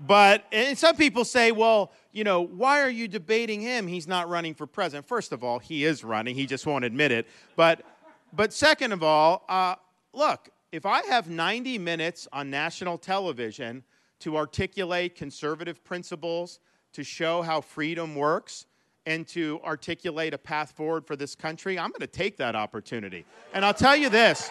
[0.00, 3.86] But and some people say, well, you know, why are you debating him?
[3.86, 5.08] He's not running for president.
[5.08, 6.34] First of all, he is running.
[6.34, 7.26] He just won't admit it.
[7.56, 7.86] But
[8.34, 9.76] but second of all, uh,
[10.12, 13.82] look, if I have 90 minutes on national television
[14.18, 16.60] to articulate conservative principles
[16.92, 18.66] to show how freedom works
[19.06, 23.24] and to articulate a path forward for this country, I'm going to take that opportunity.
[23.52, 24.50] And I'll tell you this.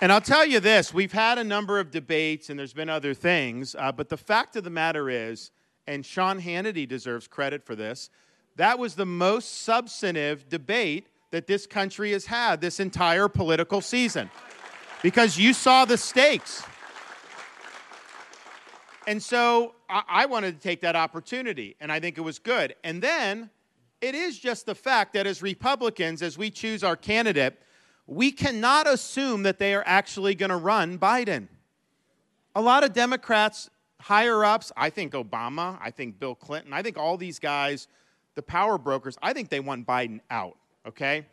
[0.00, 3.14] And I'll tell you this we've had a number of debates and there's been other
[3.14, 5.52] things, uh, but the fact of the matter is,
[5.86, 8.10] and Sean Hannity deserves credit for this,
[8.56, 14.30] that was the most substantive debate that this country has had this entire political season.
[15.02, 16.62] Because you saw the stakes.
[19.06, 22.74] And so I, I wanted to take that opportunity, and I think it was good.
[22.84, 23.50] And then
[24.00, 27.60] it is just the fact that as Republicans, as we choose our candidate,
[28.06, 31.48] we cannot assume that they are actually going to run Biden.
[32.54, 36.98] A lot of Democrats, higher ups, I think Obama, I think Bill Clinton, I think
[36.98, 37.88] all these guys,
[38.34, 41.26] the power brokers, I think they want Biden out, okay?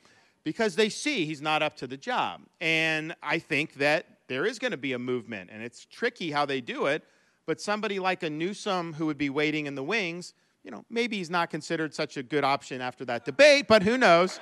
[0.43, 2.41] Because they see he's not up to the job.
[2.61, 6.45] And I think that there is going to be a movement, and it's tricky how
[6.45, 7.03] they do it
[7.49, 11.17] but somebody like a Newsom who would be waiting in the wings, you know, maybe
[11.17, 14.39] he's not considered such a good option after that debate, but who knows?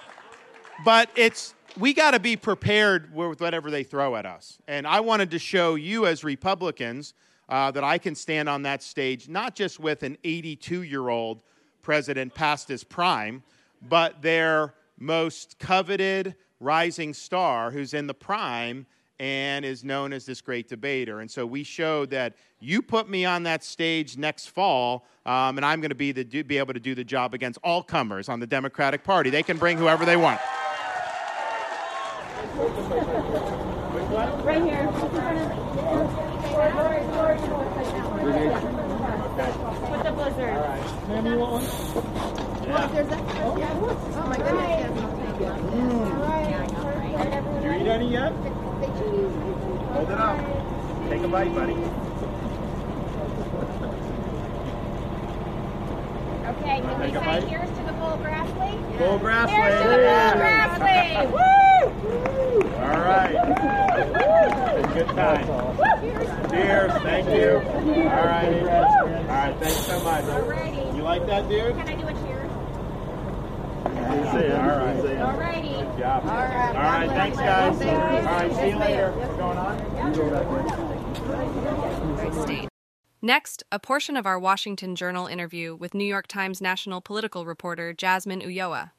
[0.84, 4.56] but it's we got to be prepared with whatever they throw at us.
[4.66, 7.12] And I wanted to show you as Republicans
[7.50, 11.42] uh, that I can stand on that stage, not just with an 82 year old
[11.82, 13.42] president past his prime,
[13.90, 18.86] but their most coveted rising star who's in the prime
[19.22, 21.20] and is known as this great debater.
[21.20, 25.64] And so we showed that you put me on that stage next fall, um, and
[25.64, 28.40] I'm going to be, the, be able to do the job against all comers on
[28.40, 29.30] the Democratic Party.
[29.30, 30.40] They can bring whoever they want.
[34.42, 34.88] Right here.
[39.88, 40.54] With the blizzard.
[41.08, 41.64] Ma'am, you want one?
[42.66, 42.90] Yeah.
[44.16, 44.90] Oh, my goodness.
[45.70, 46.22] Mm.
[47.62, 48.32] You eat any yet?
[48.82, 50.38] Hold it up.
[51.08, 51.76] Take a bite, buddy.
[56.52, 58.72] Okay, can we say here's to the bull Grassley?
[58.92, 58.98] Yeah.
[58.98, 59.50] Bull Grassley.
[59.50, 61.30] Here's to the bull Grassley.
[61.32, 61.42] Woo!
[62.82, 63.34] All right.
[64.74, 65.46] A good time.
[66.50, 66.92] Cheers.
[67.02, 67.50] Thank you.
[68.10, 68.60] All righty.
[68.60, 69.54] All right.
[69.60, 70.24] Thanks so much.
[70.24, 70.96] Alrighty.
[70.96, 71.76] You like that, dude?
[74.02, 76.22] Good job.
[76.24, 76.68] All right.
[76.68, 77.10] All right.
[77.10, 77.82] Thanks, guys.
[77.82, 78.54] All right.
[78.54, 79.10] See you later.
[79.12, 79.82] What's going on?
[83.24, 87.92] Next, a portion of our Washington Journal interview with New York Times national political reporter
[87.92, 88.90] Jasmine Ulloa.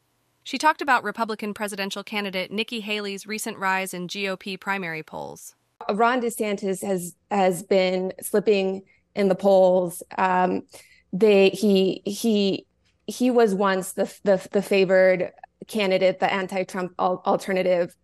[0.43, 5.55] She talked about Republican presidential candidate Nikki Haley's recent rise in GOP primary polls.
[5.91, 8.83] Ron DeSantis has has been slipping
[9.15, 10.01] in the polls.
[10.17, 10.63] Um,
[11.11, 12.65] they he he
[13.07, 15.31] he was once the the, the favored
[15.67, 17.95] candidate, the anti-Trump al- alternative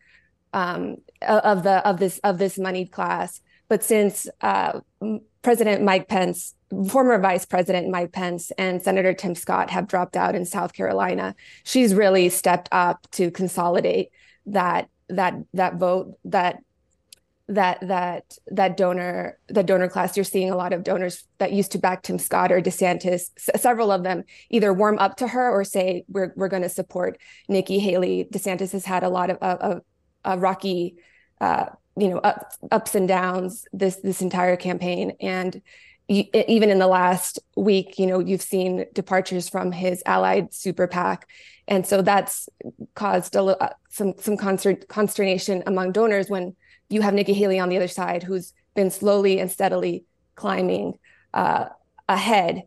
[0.54, 3.42] um, of the of this of this moneyed class.
[3.68, 4.80] But since uh,
[5.42, 6.56] President Mike Pence,
[6.88, 11.36] former Vice President Mike Pence, and Senator Tim Scott have dropped out in South Carolina,
[11.64, 14.10] she's really stepped up to consolidate
[14.48, 16.58] that that that vote that
[17.50, 21.72] that that that donor that donor class you're seeing a lot of donors that used
[21.72, 25.50] to back Tim Scott or DeSantis s- several of them either warm up to her
[25.50, 28.28] or say we're we're going to support Nikki Haley.
[28.32, 29.82] DeSantis has had a lot of of,
[30.24, 30.98] of rocky
[31.42, 31.66] uh,
[31.98, 35.14] you know ups, ups and downs this this entire campaign.
[35.20, 35.60] And
[36.08, 41.28] even in the last week, you know, you've seen departures from his allied super PAC,
[41.68, 42.50] and so that's
[42.96, 46.56] caused a uh, some some consternation among donors when
[46.90, 50.98] you have Nikki Haley on the other side, who's been slowly and steadily climbing
[51.34, 51.66] uh,
[52.08, 52.64] ahead.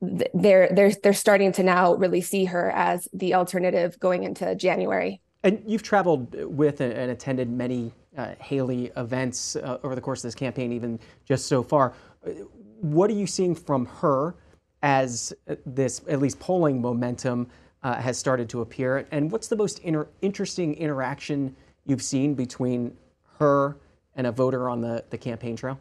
[0.00, 5.20] They're they're they're starting to now really see her as the alternative going into January.
[5.42, 10.28] And you've traveled with and attended many uh, Haley events uh, over the course of
[10.28, 11.94] this campaign, even just so far.
[12.80, 14.34] What are you seeing from her
[14.82, 15.32] as
[15.66, 17.46] this, at least polling momentum,
[17.82, 19.06] uh, has started to appear?
[19.10, 21.54] And what's the most inter- interesting interaction
[21.86, 22.96] you've seen between
[23.40, 23.76] her
[24.14, 25.80] and a voter on the, the campaign trail?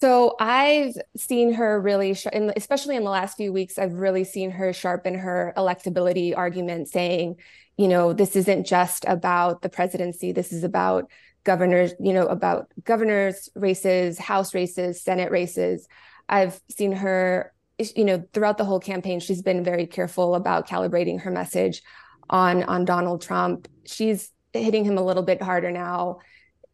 [0.00, 4.24] So I've seen her really, sh- in, especially in the last few weeks, I've really
[4.24, 7.36] seen her sharpen her electability argument, saying,
[7.76, 10.32] you know, this isn't just about the presidency.
[10.32, 11.10] This is about
[11.44, 15.88] governors, you know, about governors races, House races, Senate races.
[16.28, 21.20] I've seen her, you know, throughout the whole campaign, she's been very careful about calibrating
[21.20, 21.82] her message
[22.28, 23.68] on on Donald Trump.
[23.84, 26.20] She's hitting him a little bit harder now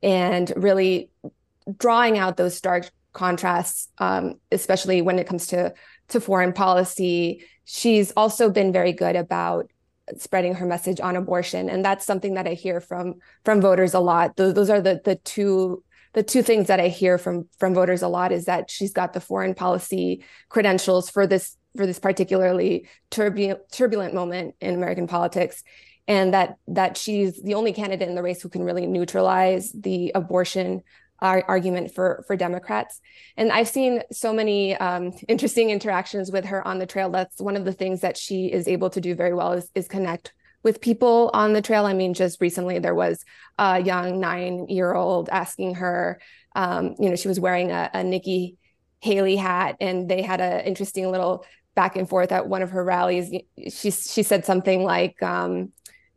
[0.02, 1.10] and really
[1.76, 5.74] drawing out those stark contrasts, um, especially when it comes to
[6.08, 7.44] to foreign policy.
[7.64, 9.70] She's also been very good about
[10.18, 14.00] spreading her message on abortion, and that's something that I hear from from voters a
[14.00, 14.36] lot.
[14.36, 18.02] Those, those are the the two the two things that I hear from from voters
[18.02, 22.88] a lot is that she's got the foreign policy credentials for this for this particularly
[23.10, 25.62] turbulent turbulent moment in American politics,
[26.10, 30.10] and that that she's the only candidate in the race who can really neutralize the
[30.14, 30.82] abortion
[31.22, 33.00] argument for for Democrats.
[33.36, 37.10] And I've seen so many um, interesting interactions with her on the trail.
[37.10, 39.86] That's one of the things that she is able to do very well is is
[39.86, 40.32] connect
[40.64, 41.86] with people on the trail.
[41.86, 43.24] I mean, just recently there was
[43.58, 46.20] a young nine year old asking her,
[46.56, 48.56] um, you know, she was wearing a, a Nikki
[49.00, 51.44] Haley hat, and they had an interesting little
[51.76, 53.30] back and forth at one of her rallies.
[53.68, 55.22] She she said something like.
[55.22, 55.70] Um,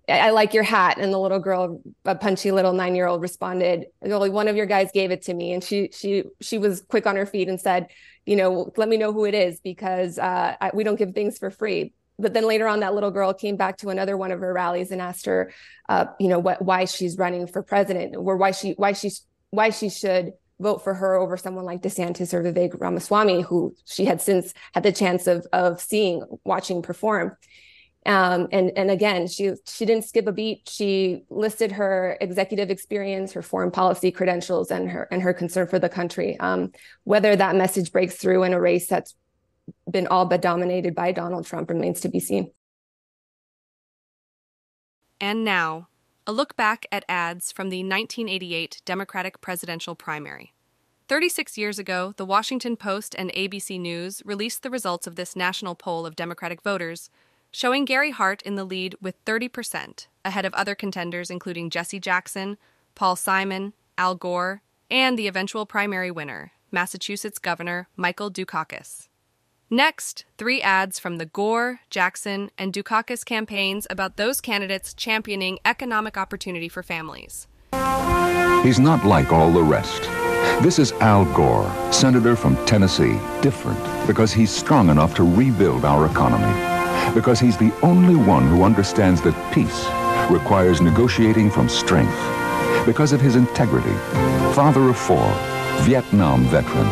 [0.10, 0.98] I like your hat.
[0.98, 4.66] And the little girl, a punchy little nine year old, responded, "Only one of your
[4.66, 7.60] guys gave it to me." And she she she was quick on her feet and
[7.60, 7.88] said,
[8.26, 11.38] "You know, let me know who it is because uh, I, we don't give things
[11.38, 14.40] for free." But then later on, that little girl came back to another one of
[14.40, 15.52] her rallies and asked her,
[15.90, 19.12] uh, you know, what why she's running for president or why she why she
[19.52, 24.06] why she should vote for her over someone like DeSantis or Vivek Ramaswamy, who she
[24.06, 27.36] had since had the chance of of seeing, watching perform.
[28.06, 30.68] Um, and and again, she she didn't skip a beat.
[30.68, 35.80] She listed her executive experience, her foreign policy credentials, and her and her concern for
[35.80, 36.38] the country.
[36.40, 36.72] Um,
[37.06, 39.16] whether that message breaks through in a race that's
[39.90, 42.52] been all but dominated by Donald Trump remains to be seen.
[45.22, 45.88] And now,
[46.28, 50.54] a look back at ads from the 1988 Democratic presidential primary.
[51.08, 55.76] 36 years ago, the Washington Post and ABC News released the results of this national
[55.76, 57.10] poll of Democratic voters
[57.54, 62.58] showing Gary Hart in the lead with 30%, ahead of other contenders including Jesse Jackson,
[62.96, 69.08] Paul Simon, Al Gore, and the eventual primary winner, Massachusetts Governor Michael Dukakis.
[69.70, 76.18] Next, three ads from the Gore, Jackson, and Dukakis campaigns about those candidates championing economic
[76.18, 77.48] opportunity for families.
[78.64, 80.02] He's not like all the rest.
[80.64, 86.06] This is Al Gore, senator from Tennessee, different because he's strong enough to rebuild our
[86.06, 86.73] economy
[87.14, 89.86] because he's the only one who understands that peace
[90.32, 92.18] requires negotiating from strength.
[92.86, 93.94] because of his integrity.
[94.54, 95.32] Father of four,
[95.84, 96.88] Vietnam veteran.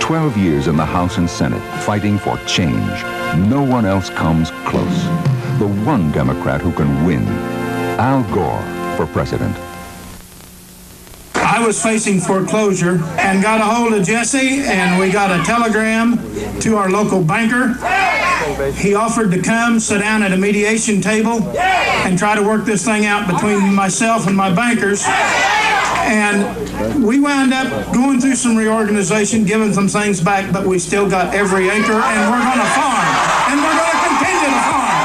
[0.00, 3.02] 12 years in the House and Senate fighting for change.
[3.48, 5.04] No one else comes close.
[5.58, 7.22] The one Democrat who can win.
[7.98, 8.62] Al Gore
[8.96, 9.56] for president.
[11.34, 16.18] I was facing foreclosure and got a hold of Jesse, and we got a telegram
[16.60, 17.76] to our local banker.
[18.76, 22.84] He offered to come sit down at a mediation table and try to work this
[22.84, 25.04] thing out between myself and my bankers.
[26.08, 31.08] And we wound up going through some reorganization, giving some things back, but we still
[31.08, 33.08] got every acre, and we're going to farm.
[33.52, 34.98] And we're going to continue to farm.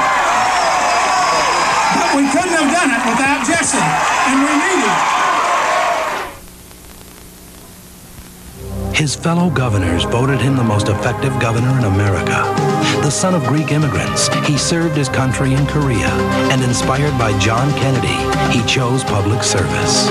[2.00, 5.23] But we couldn't have done it without Jesse, and we need him.
[8.94, 12.46] His fellow governors voted him the most effective governor in America.
[13.02, 16.08] The son of Greek immigrants, he served his country in Korea,
[16.54, 18.14] and inspired by John Kennedy,
[18.56, 20.08] he chose public service.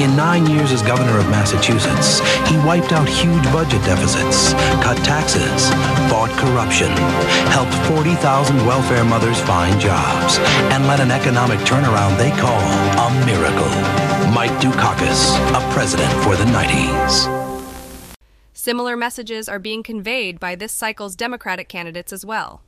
[0.00, 5.68] In nine years as governor of Massachusetts, he wiped out huge budget deficits, cut taxes,
[6.08, 6.88] fought corruption,
[7.52, 10.38] helped 40,000 welfare mothers find jobs,
[10.72, 12.64] and led an economic turnaround they call
[12.96, 13.72] a miracle.
[14.32, 17.41] Mike Dukakis, a president for the 90s.
[18.62, 22.62] Similar messages are being conveyed by this cycle's Democratic candidates as well.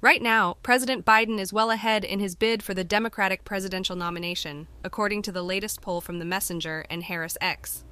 [0.00, 4.68] Right now, President Biden is well ahead in his bid for the Democratic presidential nomination,
[4.82, 7.84] according to the latest poll from The Messenger and HarrisX.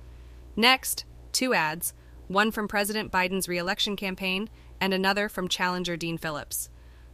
[0.57, 1.93] Next, two ads,
[2.27, 4.49] one from President Biden's reelection campaign
[4.81, 6.71] and another from challenger Dean Phillips,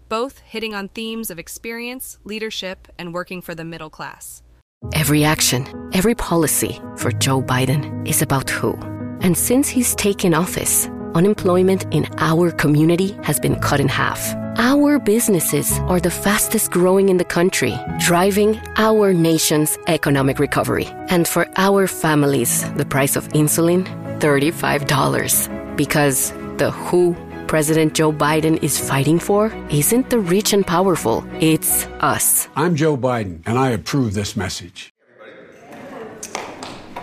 [0.09, 4.45] both hitting on themes of experience, leadership, and working for the middle class.
[4.93, 8.79] Every action, every policy for Joe Biden is about who.
[9.23, 14.35] And since he's taken office, unemployment in our community has been cut in half.
[14.59, 20.87] Our businesses are the fastest growing in the country, driving our nation's economic recovery.
[21.09, 23.87] And for our families, the price of insulin,
[24.20, 25.77] $35.
[25.77, 27.16] Because the who
[27.47, 32.49] President Joe Biden is fighting for isn't the rich and powerful, it's us.
[32.57, 34.91] I'm Joe Biden, and I approve this message.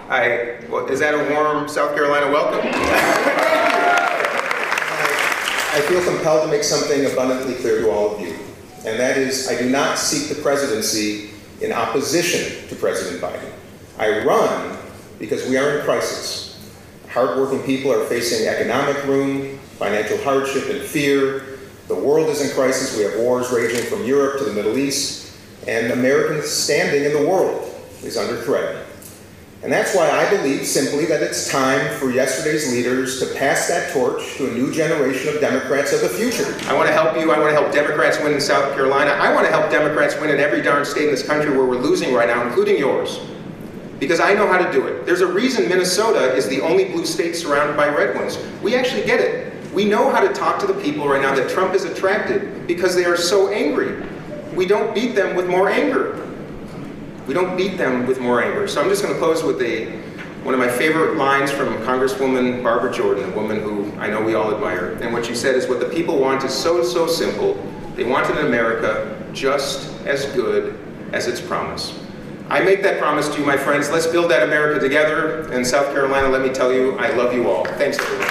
[0.10, 2.62] I, well, is that a warm South Carolina welcome?
[5.72, 8.36] I feel compelled to make something abundantly clear to all of you,
[8.88, 11.30] and that is I do not seek the presidency
[11.62, 13.52] in opposition to President Biden.
[14.00, 14.80] I run
[15.20, 16.58] because we are in crisis.
[17.10, 21.60] Hardworking people are facing economic ruin, financial hardship, and fear.
[21.88, 22.98] The world is in crisis.
[22.98, 25.38] We have wars raging from Europe to the Middle East,
[25.68, 28.88] and American standing in the world is under threat.
[29.62, 33.92] And that's why I believe simply that it's time for yesterday's leaders to pass that
[33.92, 36.46] torch to a new generation of Democrats of the future.
[36.70, 37.34] I want to help you.
[37.34, 39.12] I want to help Democrats win in South Carolina.
[39.12, 41.82] I want to help Democrats win in every darn state in this country where we're
[41.82, 43.20] losing right now, including yours.
[44.00, 45.06] Because I know how to do it.
[45.06, 48.40] There's a reason Minnesota is the only blue state surrounded by red ones.
[48.64, 49.54] We actually get it.
[49.74, 52.96] We know how to talk to the people right now that Trump is attracted because
[52.96, 54.08] they are so angry.
[54.56, 56.29] We don't beat them with more anger.
[57.30, 58.68] We don't beat them with more anger.
[58.68, 59.86] So I'm just going to close with a,
[60.42, 64.34] one of my favorite lines from Congresswoman Barbara Jordan, a woman who I know we
[64.34, 64.98] all admire.
[65.00, 67.54] And what she said is, what the people want is so, so simple.
[67.96, 70.80] They want an America just as good
[71.14, 71.96] as its promise.
[72.50, 73.92] I make that promise to you, my friends.
[73.92, 75.54] Let's build that America together.
[75.54, 77.64] In South Carolina, let me tell you, I love you all.
[77.64, 78.28] Thanks, everyone.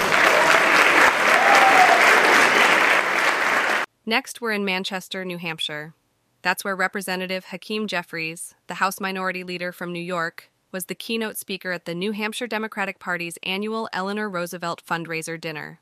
[4.05, 5.95] Next, we're in Manchester, New Hampshire.
[6.43, 11.37] That's where Representative Hakeem Jeffries, the House Minority Leader from New York, was the keynote
[11.37, 15.81] speaker at the New Hampshire Democratic Party's annual Eleanor Roosevelt fundraiser dinner.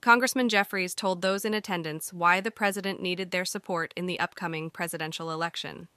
[0.00, 4.70] Congressman Jeffries told those in attendance why the president needed their support in the upcoming
[4.70, 5.88] presidential election.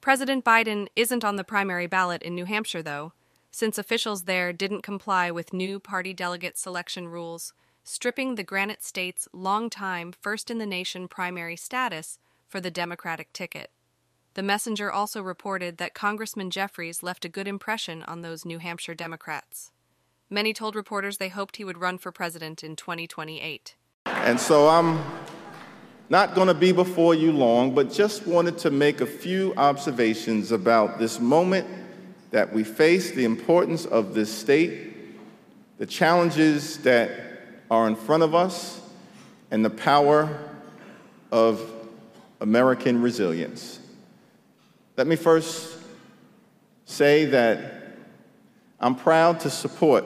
[0.00, 3.12] President Biden isn't on the primary ballot in New Hampshire, though,
[3.50, 9.26] since officials there didn't comply with new party delegate selection rules, stripping the Granite State's
[9.32, 12.18] long-time first in the nation primary status
[12.52, 13.70] for the Democratic ticket.
[14.34, 18.94] The messenger also reported that Congressman Jeffries left a good impression on those New Hampshire
[18.94, 19.70] Democrats.
[20.28, 23.76] Many told reporters they hoped he would run for president in 2028.
[24.04, 25.02] And so I'm
[26.10, 30.52] not going to be before you long, but just wanted to make a few observations
[30.52, 31.66] about this moment
[32.32, 34.94] that we face, the importance of this state,
[35.78, 37.10] the challenges that
[37.70, 38.82] are in front of us,
[39.50, 40.38] and the power
[41.30, 41.71] of
[42.42, 43.78] American resilience.
[44.96, 45.78] Let me first
[46.84, 47.94] say that
[48.80, 50.04] I'm proud to support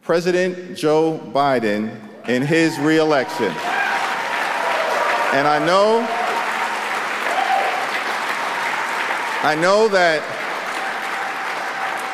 [0.00, 1.98] President Joe Biden
[2.28, 3.52] in his reelection.
[5.32, 6.06] And I know,
[9.42, 10.22] I know that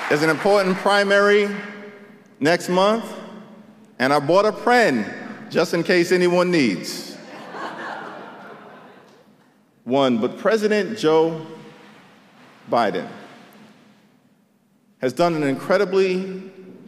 [0.08, 1.48] There's an important primary
[2.38, 3.12] next month,
[3.98, 5.04] and I bought a pen
[5.50, 7.05] just in case anyone needs
[9.86, 10.18] one.
[10.18, 11.46] But President Joe
[12.70, 13.08] Biden
[15.00, 16.42] has done an incredibly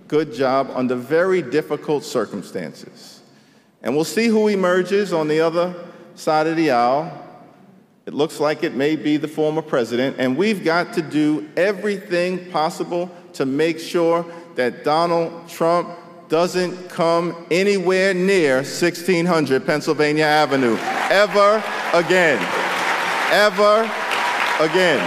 [0.09, 3.22] good job under very difficult circumstances.
[3.82, 5.74] And we'll see who emerges on the other
[6.14, 7.24] side of the aisle.
[8.07, 12.51] It looks like it may be the former president, and we've got to do everything
[12.51, 14.24] possible to make sure
[14.57, 15.90] that Donald Trump
[16.28, 20.76] doesn't come anywhere near 1600 Pennsylvania Avenue
[21.11, 22.58] ever again.
[23.31, 23.83] Ever
[24.61, 25.01] again.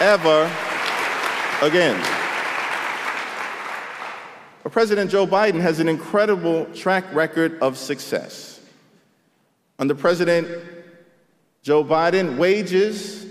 [0.00, 0.50] Ever
[1.62, 2.22] again.
[4.72, 8.58] President Joe Biden has an incredible track record of success.
[9.78, 10.48] Under President
[11.62, 13.26] Joe Biden, wages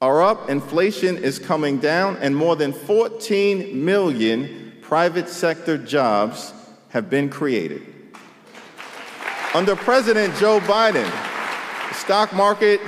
[0.00, 6.54] are up, inflation is coming down, and more than 14 million private sector jobs
[6.88, 7.82] have been created.
[9.54, 11.08] Under President Joe Biden,
[11.92, 12.80] stock market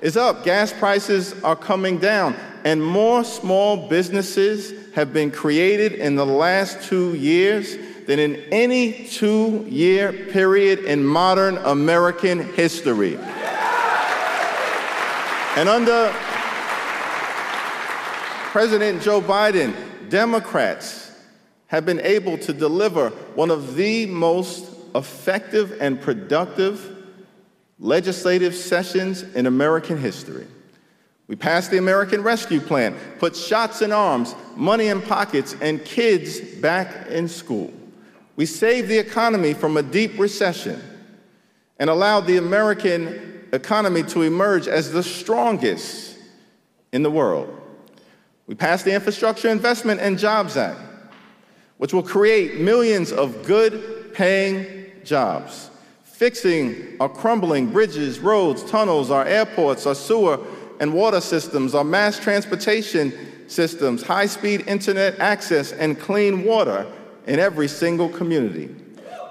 [0.00, 6.14] is up, gas prices are coming down, and more small businesses have been created in
[6.14, 13.16] the last two years than in any two year period in modern American history.
[15.56, 16.12] And under
[18.52, 19.74] President Joe Biden,
[20.10, 21.12] Democrats
[21.68, 26.93] have been able to deliver one of the most effective and productive
[27.78, 30.46] legislative sessions in American history.
[31.26, 36.40] We passed the American Rescue Plan, put shots in arms, money in pockets, and kids
[36.40, 37.72] back in school.
[38.36, 40.82] We saved the economy from a deep recession
[41.78, 46.18] and allowed the American economy to emerge as the strongest
[46.92, 47.60] in the world.
[48.46, 50.78] We passed the Infrastructure Investment and Jobs Act,
[51.78, 55.70] which will create millions of good paying jobs,
[56.14, 60.38] fixing our crumbling bridges, roads, tunnels, our airports, our sewer
[60.78, 63.12] and water systems, our mass transportation
[63.48, 66.86] systems, high speed internet access, and clean water
[67.26, 68.72] in every single community.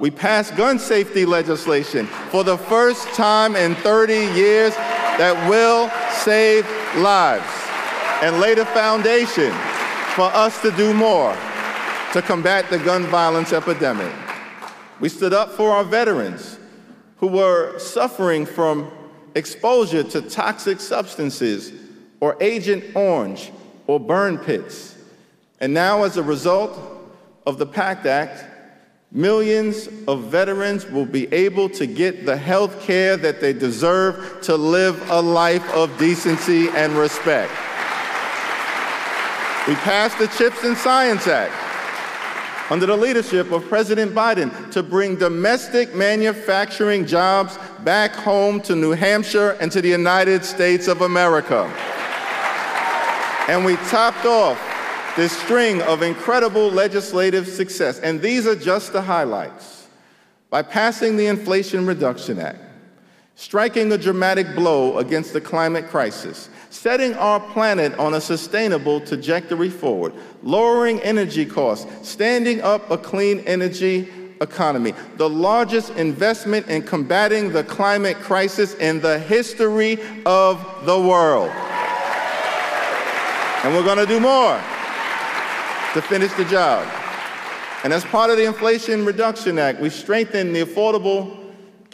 [0.02, 6.66] We passed gun safety legislation for the first time in 30 years that will save
[6.98, 7.48] lives
[8.22, 9.52] and laid a foundation
[10.16, 11.34] for us to do more
[12.12, 14.14] to combat the gun violence epidemic.
[15.00, 16.53] We stood up for our veterans
[17.24, 18.92] who were suffering from
[19.34, 21.72] exposure to toxic substances
[22.20, 23.50] or Agent Orange
[23.88, 24.98] or burn pits.
[25.62, 26.78] And now, as a result
[27.46, 28.44] of the PACT Act,
[29.14, 34.58] millions of veterans will be able to get the health care that they deserve to
[34.58, 37.54] live a life of decency and respect.
[39.66, 41.63] We passed the CHIPS and Science Act
[42.74, 48.94] under the leadership of President Biden to bring domestic manufacturing jobs back home to New
[48.94, 51.66] Hampshire and to the United States of America.
[53.48, 54.60] And we topped off
[55.16, 58.00] this string of incredible legislative success.
[58.00, 59.86] And these are just the highlights.
[60.50, 62.58] By passing the Inflation Reduction Act,
[63.36, 69.70] striking a dramatic blow against the climate crisis, setting our planet on a sustainable trajectory
[69.70, 70.12] forward,
[70.42, 74.10] lowering energy costs, standing up a clean energy
[74.42, 81.52] economy, the largest investment in combating the climate crisis in the history of the world.
[83.64, 84.60] And we're going to do more
[85.94, 86.92] to finish the job.
[87.84, 91.43] And as part of the Inflation Reduction Act, we strengthened the Affordable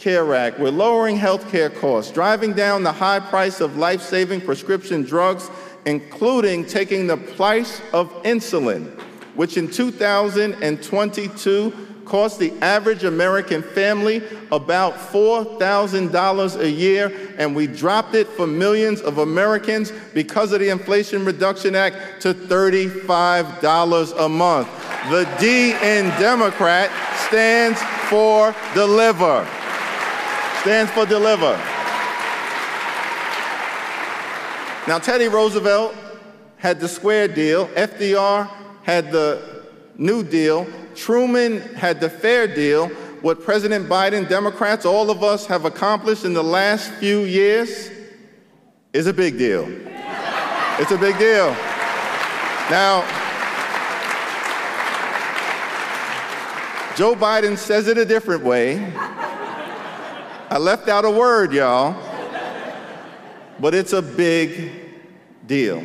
[0.00, 0.58] Care Act.
[0.58, 5.50] We're lowering health care costs, driving down the high price of life saving prescription drugs,
[5.84, 8.98] including taking the price of insulin,
[9.34, 18.14] which in 2022 cost the average American family about $4,000 a year, and we dropped
[18.14, 24.68] it for millions of Americans because of the Inflation Reduction Act to $35 a month.
[25.10, 26.90] The D in Democrat
[27.28, 27.78] stands
[28.08, 29.46] for deliver.
[30.60, 31.52] Stands for deliver.
[34.86, 35.94] Now, Teddy Roosevelt
[36.56, 38.50] had the square deal, FDR
[38.82, 39.64] had the
[39.96, 42.88] New Deal, Truman had the fair deal.
[43.22, 47.90] What President Biden, Democrats, all of us have accomplished in the last few years
[48.92, 49.66] is a big deal.
[50.78, 51.50] It's a big deal.
[52.70, 53.02] Now,
[56.96, 58.92] Joe Biden says it a different way.
[60.50, 61.94] I left out a word, y'all,
[63.60, 64.72] but it's a big
[65.46, 65.84] deal.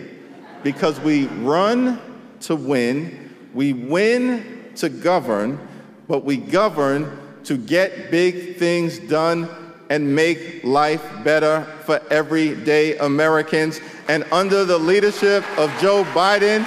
[0.66, 2.02] because we run
[2.40, 5.60] to win, we win to govern,
[6.08, 9.48] but we govern to get big things done
[9.92, 13.80] and make life better for everyday Americans.
[14.08, 16.66] And under the leadership of Joe Biden,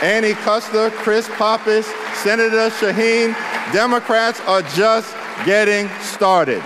[0.00, 1.86] Annie Kuster, Chris Pappas,
[2.22, 3.34] Senator Shaheen,
[3.72, 5.12] Democrats are just
[5.44, 6.62] getting started.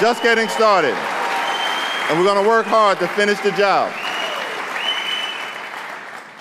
[0.00, 0.94] Just getting started.
[0.94, 3.92] And we're going to work hard to finish the job.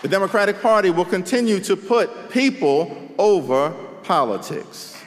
[0.03, 3.71] The Democratic Party will continue to put people over
[4.03, 5.01] politics.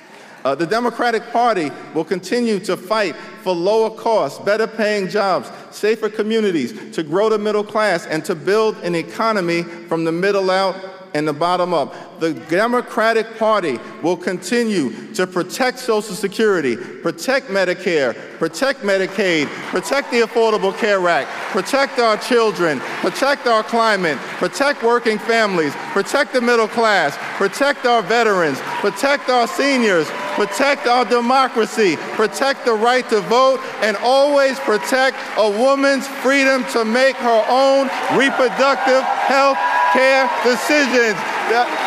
[0.44, 6.08] Uh, the Democratic Party will continue to fight for lower costs, better paying jobs, safer
[6.08, 10.74] communities, to grow the middle class, and to build an economy from the middle out
[11.14, 12.20] and the bottom up.
[12.20, 20.20] The Democratic Party will continue to protect Social Security, protect Medicare, protect Medicaid, protect the
[20.20, 26.68] Affordable Care Act, protect our children, protect our climate, protect working families, protect the middle
[26.68, 33.60] class, protect our veterans, protect our seniors, protect our democracy, protect the right to vote,
[33.82, 39.58] and always protect a woman's freedom to make her own reproductive health
[39.92, 41.18] care decisions.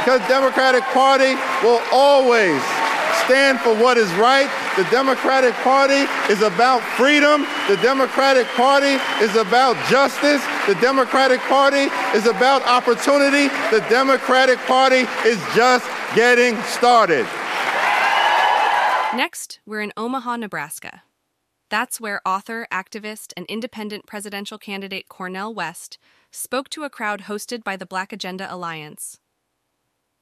[0.03, 2.61] Because Democratic Party will always
[3.25, 4.49] stand for what is right.
[4.75, 7.45] The Democratic Party is about freedom.
[7.67, 10.43] The Democratic Party is about justice.
[10.67, 11.87] The Democratic Party
[12.17, 13.47] is about opportunity.
[13.71, 17.25] The Democratic Party is just getting started.
[19.15, 21.03] Next, we're in Omaha, Nebraska.
[21.69, 25.97] That's where author, activist, and independent presidential candidate Cornel West
[26.33, 29.19] spoke to a crowd hosted by the Black Agenda Alliance.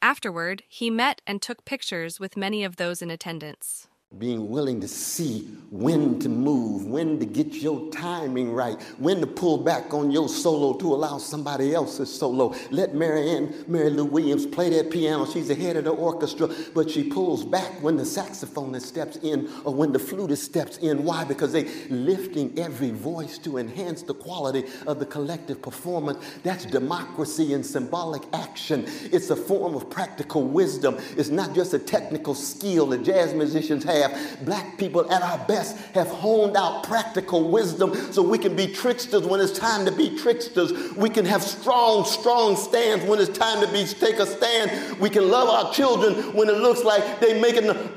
[0.02, 3.88] Afterward, he met and took pictures with many of those in attendance
[4.18, 9.26] being willing to see when to move, when to get your timing right, when to
[9.26, 12.54] pull back on your solo to allow somebody else's solo.
[12.72, 15.26] Let Marianne, Mary Lou Williams play that piano.
[15.26, 19.50] She's the head of the orchestra, but she pulls back when the saxophonist steps in
[19.64, 21.06] or when the flutist steps in.
[21.06, 21.24] Why?
[21.24, 26.20] Because they're lifting every voice to enhance the quality of the collective performance.
[26.44, 28.84] That's democracy and symbolic action.
[29.04, 30.98] It's a form of practical wisdom.
[31.16, 35.38] It's not just a technical skill that jazz musicians have have, black people at our
[35.48, 39.92] best, have honed out practical wisdom so we can be tricksters when it's time to
[39.92, 40.94] be tricksters.
[40.94, 45.00] We can have strong, strong stands when it's time to be take a stand.
[45.00, 47.92] We can love our children when it looks like they're making a,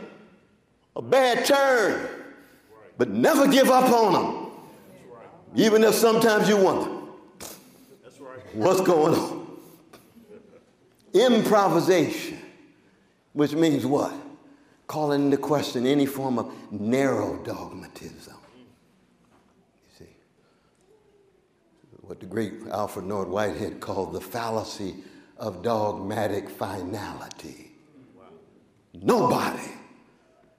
[0.97, 2.09] a bad turn,
[2.97, 4.51] but never give up on them.
[5.57, 6.91] Even if sometimes you wonder
[8.55, 9.47] what's going on.
[11.13, 12.39] Improvisation,
[13.33, 14.13] which means what?
[14.87, 18.35] Calling into question any form of narrow dogmatism.
[18.35, 20.17] You see,
[22.01, 24.97] what the great Alfred North Whitehead called the fallacy
[25.39, 27.73] of dogmatic finality.
[28.93, 29.73] Nobody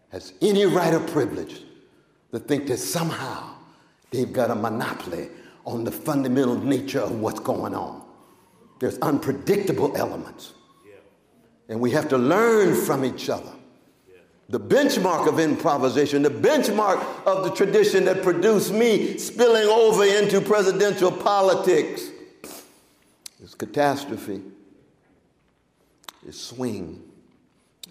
[0.09, 1.61] has any right or privilege
[2.31, 3.55] to think that somehow
[4.11, 5.29] they've got a monopoly
[5.65, 8.03] on the fundamental nature of what's going on.
[8.79, 10.53] There's unpredictable elements.
[11.67, 13.54] And we have to learn from each other
[14.49, 20.39] the benchmark of improvisation, the benchmark of the tradition that produced me spilling over into
[20.39, 22.09] presidential politics
[23.41, 24.41] is catastrophe,
[26.27, 27.01] is swing,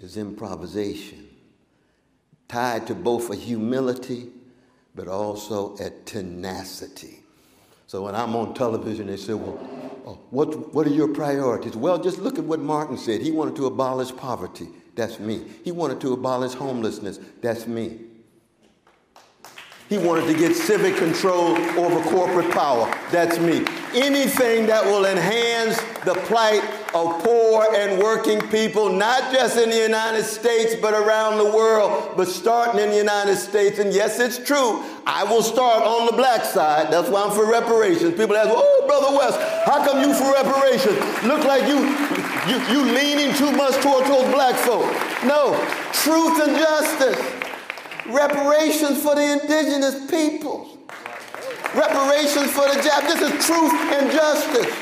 [0.01, 1.29] is improvisation,
[2.47, 4.29] tied to both a humility
[4.95, 7.21] but also a tenacity.
[7.89, 9.59] So when I'm on television, they say, well,
[10.07, 11.77] oh, what, what are your priorities?
[11.77, 13.21] Well, just look at what Martin said.
[13.21, 14.69] He wanted to abolish poverty.
[14.95, 15.45] That's me.
[15.65, 17.19] He wanted to abolish homelessness.
[17.41, 18.01] That's me.
[19.89, 22.91] He wanted to get civic control over corporate power.
[23.11, 23.67] That's me.
[23.95, 26.65] Anything that will enhance the plight
[26.95, 32.15] of poor and working people, not just in the United States, but around the world,
[32.17, 33.79] but starting in the United States.
[33.79, 34.83] And yes, it's true.
[35.07, 36.91] I will start on the black side.
[36.91, 38.15] That's why I'm for reparations.
[38.15, 40.97] People ask, oh, Brother West, how come you for reparations?
[41.25, 41.85] Look like you,
[42.49, 44.85] you, you leaning too much toward those black folk.
[45.25, 45.57] No,
[45.93, 47.19] truth and justice
[48.07, 50.77] reparations for the indigenous peoples,
[51.75, 53.03] reparations for the Jap.
[53.09, 54.75] This is truth and justice.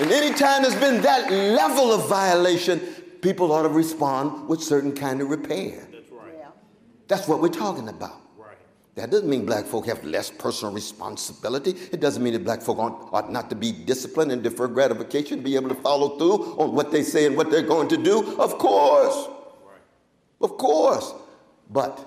[0.00, 2.80] And anytime there's been that level of violation,
[3.20, 5.86] people ought to respond with certain kind of repair.
[5.92, 6.34] That's right.
[7.06, 8.23] That's what we're talking about.
[8.94, 11.70] That doesn't mean black folk have less personal responsibility.
[11.90, 15.42] It doesn't mean that black folk ought, ought not to be disciplined and defer gratification,
[15.42, 18.38] be able to follow through on what they say and what they're going to do.
[18.38, 19.28] Of course.
[19.66, 19.80] Right.
[20.40, 21.12] Of course.
[21.70, 22.04] But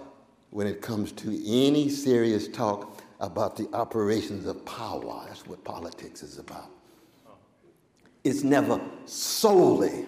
[0.52, 5.26] when it comes to any serious talk about the operations of power.
[5.28, 6.70] That's what politics is about.
[8.24, 10.06] It's never solely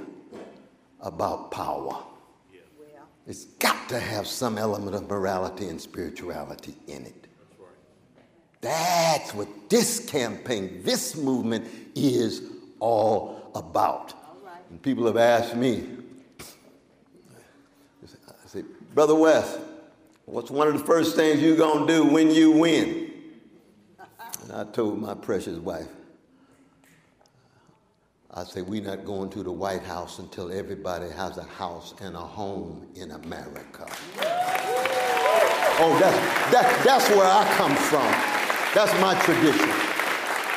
[1.01, 2.03] about power.
[3.29, 7.27] It's got to have some element of morality and spirituality in it.
[8.59, 12.41] That's what this campaign, this movement is
[12.79, 14.15] all about.
[14.71, 15.87] And people have asked me,
[18.03, 18.63] I say,
[18.95, 19.59] Brother West,
[20.25, 23.13] what's one of the first things you're going to do when you win?
[24.41, 25.87] And I told my precious wife,
[28.31, 32.15] I say, we're not going to the White House until everybody has a house and
[32.15, 33.87] a home in America.
[35.81, 36.17] Oh, that's,
[36.51, 38.05] that, that's where I come from.
[38.75, 39.67] That's my tradition.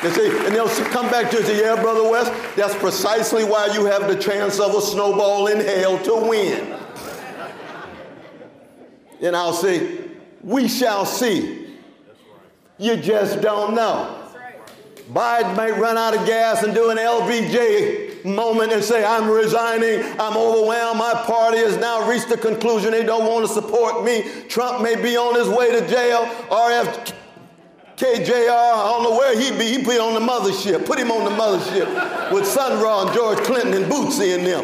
[0.03, 3.73] You see, and they'll come back to you say, yeah, Brother West, that's precisely why
[3.73, 6.77] you have the chance of a snowball in hell to win.
[9.21, 9.99] And I'll say,
[10.43, 11.77] we shall see.
[12.77, 14.22] You just don't know.
[15.11, 20.01] Biden may run out of gas and do an LBJ moment and say, I'm resigning,
[20.19, 24.23] I'm overwhelmed, my party has now reached the conclusion they don't want to support me.
[24.47, 26.25] Trump may be on his way to jail.
[26.49, 29.77] RFK Jr., I don't know where he'd be.
[29.77, 30.85] He'd be on the mothership.
[30.85, 34.63] Put him on the mothership with Sun Ra and George Clinton and Bootsy and them.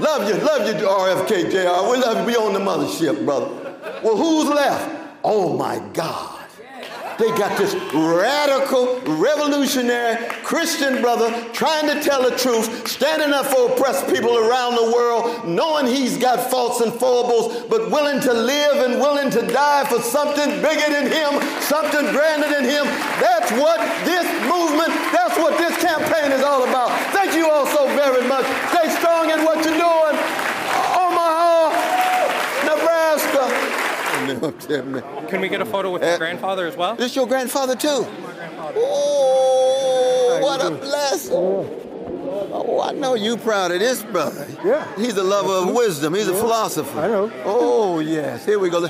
[0.00, 1.90] love you, love you, RFK Jr.
[1.90, 2.34] We love you.
[2.34, 3.46] Be on the mothership, brother.
[4.02, 5.18] Well, who's left?
[5.22, 6.37] Oh my God.
[7.18, 13.72] They got this radical, revolutionary Christian brother trying to tell the truth, standing up for
[13.72, 18.88] oppressed people around the world, knowing he's got faults and foibles, but willing to live
[18.88, 22.86] and willing to die for something bigger than him, something grander than him.
[23.18, 26.94] That's what this movement, that's what this campaign is all about.
[27.10, 28.46] Thank you all so very much.
[28.70, 30.14] Stay strong in what you're doing.
[30.94, 31.74] Omaha,
[32.62, 33.68] Nebraska.
[34.38, 36.18] Can we get a photo with your eh.
[36.18, 36.96] grandfather as well?
[36.96, 38.02] This your grandfather too?
[38.02, 38.74] My grandfather.
[38.78, 41.34] Oh, what a blessing.
[41.34, 44.46] Oh, I know you proud of this brother.
[44.64, 44.86] Yeah.
[44.96, 45.76] He's a lover of mm-hmm.
[45.76, 46.14] wisdom.
[46.14, 47.00] He's a philosopher.
[47.00, 47.32] I know.
[47.44, 48.44] Oh, yes.
[48.44, 48.84] Here we go.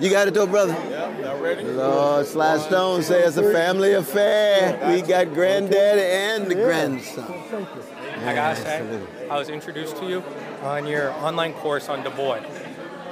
[0.00, 0.76] You got it though, brother?
[0.90, 1.64] Yeah, ready.
[1.64, 4.92] Lord, Sly Stone say it's a family affair.
[4.92, 7.24] We got granddaddy and the grandson.
[7.24, 7.82] Thank you.
[8.24, 10.22] I gotta say, I was introduced to you
[10.62, 12.40] on your online course on Du Bois.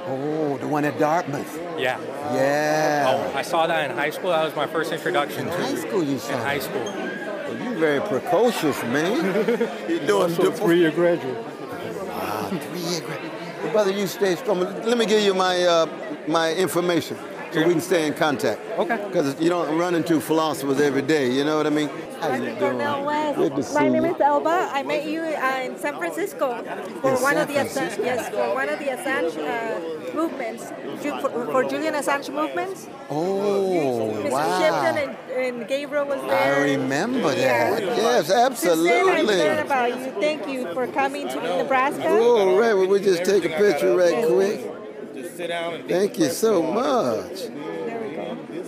[0.05, 1.59] Oh, the one at Dartmouth.
[1.77, 1.99] Yeah.
[2.33, 3.31] Yeah.
[3.33, 4.31] Oh, I saw that in high school.
[4.31, 6.83] That was my first introduction In to high school you saw In high school.
[6.83, 9.23] Well, you very precocious, man.
[9.89, 11.37] You're doing Also three-year graduate.
[11.37, 13.71] Wow, three-year graduate.
[13.71, 14.59] Brother, you stay strong.
[14.59, 15.85] Let me give you my uh,
[16.27, 17.17] my information
[17.51, 18.61] so we can stay in contact.
[18.79, 19.03] Okay.
[19.07, 21.31] Because you don't run into philosophers every day.
[21.31, 21.89] You know what I mean?
[22.21, 22.57] How you doing?
[22.57, 23.37] Cornel West.
[23.37, 24.15] Good to see My name you.
[24.15, 24.69] is Elba.
[24.73, 26.63] I met you uh, in San Francisco
[27.01, 28.03] for In one San of the Assange, Francisco?
[28.03, 30.69] yes, for one of the Assange uh, movements,
[31.03, 32.87] Ju- for, for Julian Assange movements.
[33.09, 34.31] Oh, Mr.
[34.31, 34.59] wow.
[34.59, 36.55] Shipton and, and Gabriel was there.
[36.55, 37.71] I remember Yeah.
[37.71, 37.81] that.
[37.83, 39.47] Yes, Since then, I've absolutely.
[39.59, 40.11] about you.
[40.21, 42.03] Thank you for coming to Nebraska.
[42.07, 42.73] Oh, right.
[42.73, 44.71] Well, we just take a picture right quick.
[45.15, 47.49] Just sit down and Thank you so much.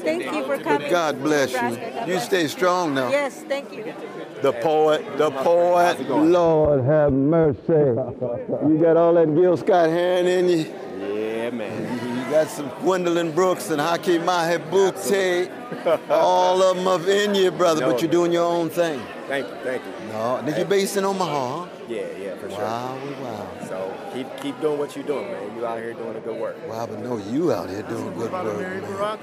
[0.03, 0.89] Thank you for coming.
[0.89, 2.13] God bless you.
[2.13, 3.09] You stay strong now.
[3.09, 3.93] Yes, thank you.
[4.41, 6.09] The poet, the poet.
[6.09, 7.59] Lord have mercy.
[7.69, 10.65] You got all that Gil Scott Heron in you?
[10.99, 12.25] Yeah, man.
[12.25, 15.49] You got some Gwendolyn Brooks and Haki Madhubuti.
[16.09, 19.01] All of them up in you, brother, No, but you're doing your own thing.
[19.27, 19.91] Thank you, thank you.
[20.09, 21.67] No, did you based in Omaha?
[21.87, 21.93] Huh?
[21.93, 22.59] Yeah, yeah, for sure.
[22.59, 23.67] Wow, wow.
[23.67, 25.55] So keep keep doing what you're doing, man.
[25.57, 26.57] You out here doing a good work.
[26.67, 28.57] Wow, but no, you out here doing good work.
[28.59, 29.19] man.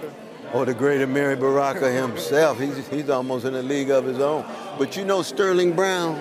[0.52, 2.58] Oh, the great Amiri Baraka himself.
[2.58, 4.44] He's, he's almost in a league of his own.
[4.78, 6.18] But you know Sterling Brown?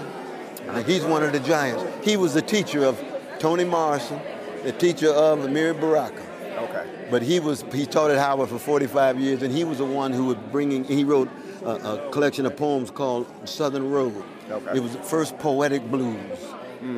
[0.68, 1.84] Now, He's one of the giants.
[2.06, 3.04] He was the teacher of
[3.40, 4.20] Toni Morrison,
[4.64, 6.22] the teacher of Amiri Baraka.
[6.60, 7.08] Okay.
[7.10, 10.14] But he was he taught at Howard for 45 years, and he was the one
[10.14, 10.84] who was bringing.
[10.84, 11.30] He wrote
[11.64, 14.24] a, a collection of poems called Southern Road.
[14.52, 14.78] Okay.
[14.78, 16.18] It was the first poetic blues,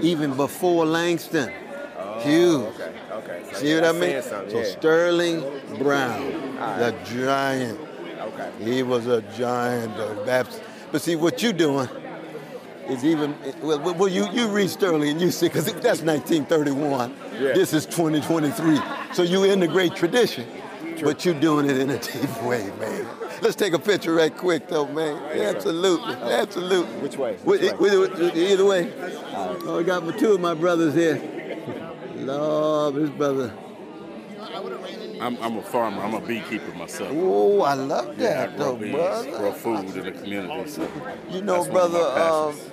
[0.02, 1.52] even before Langston.
[2.20, 2.62] Huge.
[2.62, 3.44] Okay, okay.
[3.52, 4.22] So, See what I mean?
[4.22, 4.64] So yeah.
[4.64, 5.44] Sterling
[5.80, 7.80] Brown, All the giant.
[8.20, 8.52] Okay.
[8.60, 10.62] He was a giant of Baptist.
[10.92, 11.90] But see what you're doing
[12.90, 13.80] is even well.
[13.80, 17.16] Well, you you read Sterling and you see because that's 1931.
[17.34, 17.54] Yeah.
[17.54, 18.80] This is 2023.
[19.14, 20.46] So you in the great tradition,
[21.02, 23.06] but you're doing it in a deep way, man.
[23.42, 25.18] Let's take a picture right quick, though, man.
[25.40, 26.96] absolutely, absolutely.
[27.02, 27.36] Which way?
[27.38, 28.94] Wh- wh- wh- Either way.
[29.34, 31.22] Oh, I got my two of my brothers here.
[32.16, 33.54] Love his brother.
[35.20, 36.02] I'm, I'm a farmer.
[36.04, 37.12] I'm a beekeeper myself.
[37.14, 39.38] Oh, I love Yeah, I that, grow though, bees, brother.
[39.38, 40.70] grow food in the community.
[40.70, 40.88] So
[41.30, 42.72] You know, that's one of my brother, um, passions.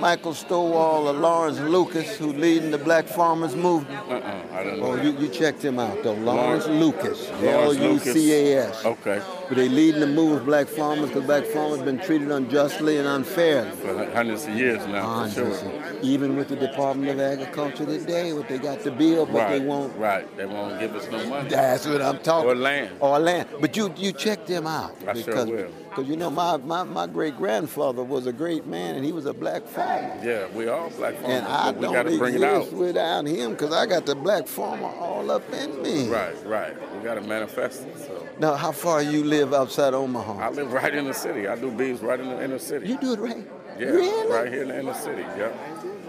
[0.00, 3.98] Michael Stovall or Lawrence Lucas, who leading the Black Farmers Movement?
[4.10, 5.02] Uh-uh, I don't Oh, know.
[5.02, 6.12] you, you checked him out though.
[6.14, 8.84] Lawrence Lawrence- Lucas, L-U-C-A-S.
[8.84, 9.20] Okay.
[9.48, 13.06] But they leading the movement of black farmers because black farmers been treated unjustly and
[13.06, 13.70] unfairly.
[13.76, 15.70] For hundreds of years now, Hundreds sure.
[15.70, 19.50] of- Even with the Department of Agriculture today, what they got the bill, but right,
[19.50, 19.96] they won't.
[19.96, 21.48] Right, they won't give us no money.
[21.48, 22.50] That's what I'm talking.
[22.50, 22.90] Or land.
[23.00, 23.48] Or land.
[23.60, 24.94] But you you check them out.
[25.06, 25.70] I sure will.
[25.96, 29.24] Because you know my, my, my great grandfather was a great man and he was
[29.24, 30.14] a black farmer.
[30.22, 32.70] Yeah, we all black farmers, And I we don't got to bring it out.
[32.70, 36.06] without him because I got the black farmer all up in me.
[36.10, 36.74] Right, right.
[36.94, 37.96] We got to manifest it.
[37.98, 40.38] So Now, how far you live outside Omaha?
[40.38, 41.48] I live right in the city.
[41.48, 42.88] I do bees right in the inner city.
[42.88, 43.48] You do it right?
[43.78, 44.30] Yeah, Really?
[44.30, 45.22] right here in the inner city.
[45.22, 45.50] Yeah.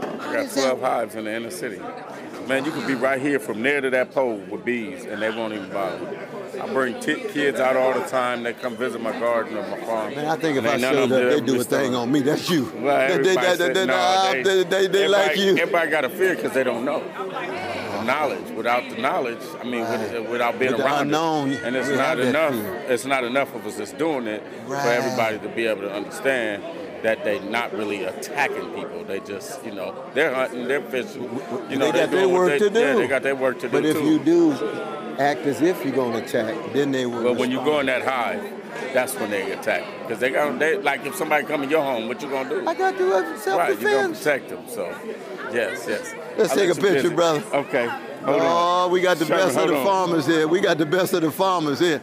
[0.01, 0.63] I got is that?
[0.77, 1.79] 12 hives in the inner city.
[2.45, 5.29] Man, you could be right here from there to that pole with bees, and they
[5.29, 5.97] won't even bother.
[6.11, 6.19] you.
[6.59, 8.43] I bring t- kids out all the time.
[8.43, 10.15] They come visit my garden or my farm.
[10.15, 12.21] Man, I think if I showed up, they do a thing on me.
[12.21, 12.71] That's you.
[12.77, 15.57] Well, They- they, they, no, they, they, they, they like you.
[15.57, 17.03] Everybody got a fear because they don't know.
[18.05, 18.51] Knowledge.
[18.51, 22.19] Without the knowledge, I mean, with, without being With around unknown, it, and it's not
[22.19, 22.53] enough.
[22.89, 24.81] It's not enough of us that's doing it Right.
[24.81, 26.63] for everybody to be able to understand
[27.03, 29.03] that they're not really attacking people.
[29.03, 31.23] They just, you know, they're hunting, they're fishing.
[31.69, 32.79] You know, they got their work they, to do.
[32.79, 33.71] Yeah, they got their work to do.
[33.71, 34.05] but if too.
[34.05, 34.51] you do
[35.19, 37.23] act as if you're going to attack, then they will.
[37.23, 37.73] But when you respond.
[37.75, 39.83] go in that hive, that's when they attack.
[40.03, 42.67] Because they got, they like if somebody come in your home, what you gonna do?
[42.67, 44.63] I got to have Right, you're gonna protect them.
[44.67, 44.85] So,
[45.51, 46.13] yes, yes.
[46.37, 47.15] Let's I'll take let a picture, visit.
[47.15, 47.43] brother.
[47.53, 47.87] Okay.
[47.89, 48.45] Oh, Hold oh,
[48.85, 48.91] on.
[48.91, 49.85] we got the Sherman, best of the on.
[49.85, 50.47] farmers here.
[50.47, 52.01] We got the best of the farmers here.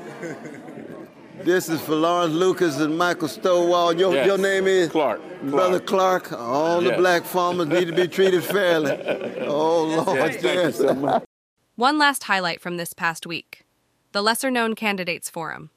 [1.42, 3.98] This is for Lawrence Lucas and Michael Stovall.
[3.98, 4.26] Your, Yes.
[4.26, 5.20] your name is Clark.
[5.42, 6.32] Brother Clark.
[6.32, 8.92] All the black farmers need to be treated fairly.
[9.46, 11.22] Oh Lord, Yes, you yes.
[11.76, 11.88] So much.
[11.88, 13.64] One last highlight from this past week
[14.12, 15.70] the Lesser Known Candidates Forum.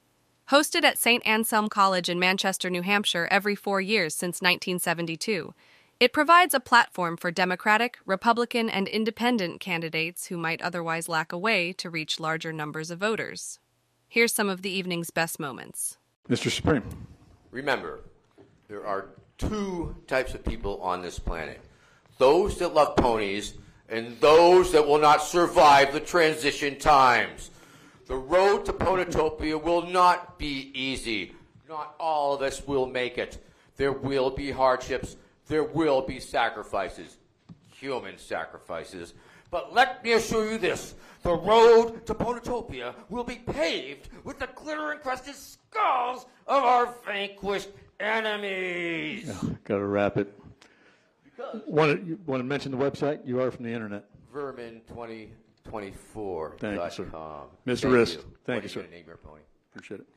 [0.52, 1.26] Hosted at St.
[1.26, 5.54] Anselm College in Manchester, New Hampshire, every four years since 1972,
[6.00, 11.38] it provides a platform for Democratic, Republican, and Independent candidates who might otherwise lack a
[11.38, 13.60] way to reach larger numbers of voters.
[14.08, 15.98] Here's some of the evening's best moments.
[16.30, 16.52] Mr.
[16.52, 16.84] Supreme.
[17.52, 18.02] Remember,
[18.68, 21.60] there are two types of people on this planet
[22.20, 23.56] those that love ponies
[23.90, 27.52] and those that will not survive the transition times.
[28.08, 31.34] The road to Ponotopia will not be easy.
[31.68, 33.38] Not all of us will make it.
[33.76, 35.18] There will be hardships,
[35.48, 37.18] there will be sacrifices,
[37.72, 39.14] human sacrifices.
[39.50, 44.48] But let me assure you this the road to Ponotopia will be paved with the
[44.56, 47.70] glitter encrusted skulls of our vanquished
[48.00, 49.30] enemies.
[49.64, 50.37] Got to wrap it.
[51.66, 53.26] Want to, you want to mention the website?
[53.26, 54.06] You are from the internet.
[54.34, 56.52] Vermin2024.com.
[56.60, 57.06] Thank you, sir.
[57.12, 57.92] Thank Mr.
[57.92, 58.22] Rist, you.
[58.46, 58.82] thank What you, are sir.
[58.82, 59.42] gonna name your pony?
[59.72, 60.08] Appreciate it.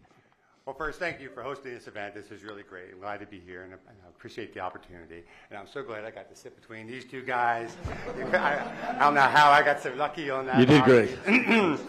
[0.67, 2.15] Well, first, thank you for hosting this event.
[2.15, 2.93] This is really great.
[2.93, 5.25] I'm glad to be here, and I and I appreciate the opportunity.
[5.51, 7.77] And I'm so glad I got to sit between these two guys.
[8.33, 10.59] I, I don't know how I got so lucky on that.
[10.61, 11.11] You did great.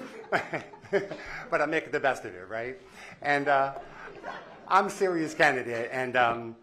[1.52, 2.80] but I'm making the best of it, right?
[3.22, 3.74] And uh,
[4.68, 6.56] I'm a serious candidate, and, um,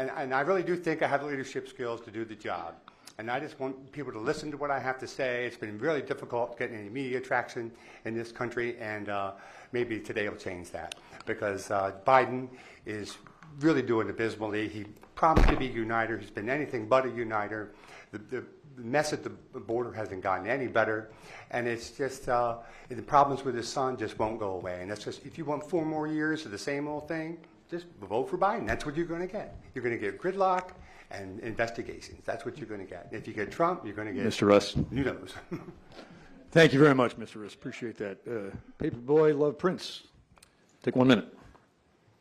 [0.00, 2.74] and, and I really do think I have the leadership skills to do the job.
[3.18, 5.44] And I just want people to listen to what I have to say.
[5.44, 7.70] It's been really difficult getting any media traction
[8.06, 9.32] in this country, and uh,
[9.72, 10.94] maybe today will change that
[11.26, 12.48] because uh, Biden
[12.86, 13.18] is
[13.58, 14.68] really doing abysmally.
[14.68, 14.84] He
[15.14, 16.16] promised to be a uniter.
[16.16, 17.72] He's been anything but a uniter.
[18.12, 18.44] The, the,
[18.76, 21.10] mess at the border hasn't gotten any better,
[21.50, 22.56] and it's just uh,
[22.88, 24.78] the problems with his son just won't go away.
[24.80, 27.36] And that's just if you want four more years of the same old thing,
[27.70, 28.66] just vote for Biden.
[28.66, 29.56] That's what you're going to get.
[29.74, 30.70] You're going to get gridlock
[31.10, 32.22] and investigations.
[32.24, 33.08] That's what you're going to get.
[33.12, 34.48] If you get Trump, you're going to get Mr.
[34.48, 34.72] Russ.
[34.72, 35.34] Who knows?
[36.50, 37.42] Thank you very much, Mr.
[37.42, 37.54] Russ.
[37.54, 38.18] Appreciate that.
[38.26, 40.02] Uh, Paperboy, love Prince.
[40.82, 41.32] Take one minute.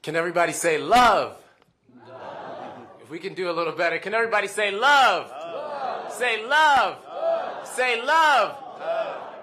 [0.04, 1.38] Can everybody say love?
[3.02, 5.32] If we can do a little better, can everybody say love?
[6.12, 6.98] Say love.
[7.66, 8.69] Say love.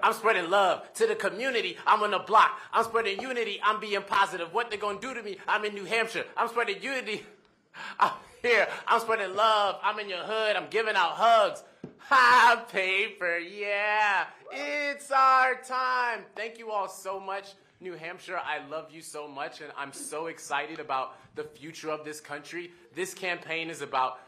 [0.03, 1.77] I'm spreading love to the community.
[1.85, 2.59] I'm on the block.
[2.73, 3.59] I'm spreading unity.
[3.63, 4.53] I'm being positive.
[4.53, 5.37] What they're gonna do to me?
[5.47, 6.25] I'm in New Hampshire.
[6.35, 7.25] I'm spreading unity.
[7.99, 8.67] I'm here.
[8.87, 9.79] I'm spreading love.
[9.83, 10.55] I'm in your hood.
[10.55, 11.63] I'm giving out hugs.
[12.09, 13.37] Ha, paper.
[13.37, 14.27] Yeah.
[14.49, 16.21] It's our time.
[16.37, 17.49] Thank you all so much.
[17.79, 22.03] New Hampshire, I love you so much, and I'm so excited about the future of
[22.03, 22.71] this country.
[22.95, 24.19] This campaign is about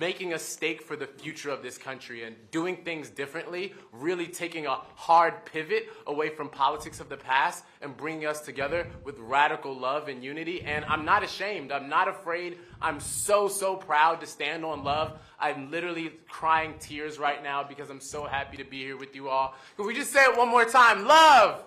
[0.00, 4.66] making a stake for the future of this country and doing things differently, really taking
[4.66, 9.74] a hard pivot away from politics of the past and bringing us together with radical
[9.76, 10.62] love and unity.
[10.64, 11.70] And I'm not ashamed.
[11.72, 12.58] I'm not afraid.
[12.82, 15.18] I'm so, so proud to stand on love.
[15.38, 19.28] I'm literally crying tears right now because I'm so happy to be here with you
[19.28, 19.54] all.
[19.76, 21.06] Can we just say it one more time?
[21.06, 21.62] Love!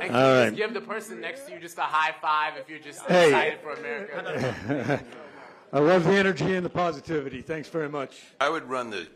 [0.00, 0.44] And can All you right.
[0.46, 3.26] just give the person next to you just a high five if you're just Hey.
[3.26, 5.02] excited for America?
[5.74, 7.42] I love the energy and the positivity.
[7.42, 8.22] Thanks very much.
[8.40, 9.08] I would run the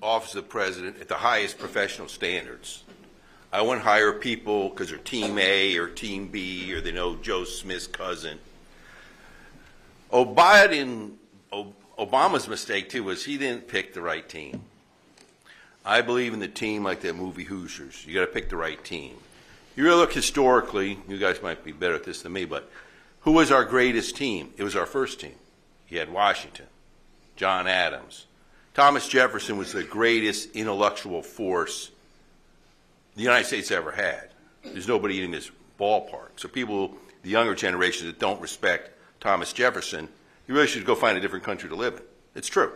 [0.00, 2.84] office of the president at the highest professional standards.
[3.52, 7.42] I wouldn't hire people because they're Team A or Team B or they know Joe
[7.42, 8.38] Smith's cousin.
[10.12, 11.14] Oh, Biden,
[11.98, 14.62] Obama's mistake too was he didn't pick the right team.
[15.84, 18.06] I believe in the team like that movie Hoosiers.
[18.06, 19.16] You got to pick the right team.
[19.74, 22.70] You really look historically, you guys might be better at this than me, but
[23.22, 24.52] who was our greatest team?
[24.56, 25.34] It was our first team.
[25.88, 26.66] You had Washington,
[27.36, 28.26] John Adams.
[28.74, 31.90] Thomas Jefferson was the greatest intellectual force
[33.14, 34.28] the United States ever had.
[34.62, 36.30] There's nobody in this ballpark.
[36.36, 40.08] So people, the younger generation that don't respect Thomas Jefferson,
[40.46, 42.02] you really should go find a different country to live in.
[42.34, 42.72] It's true.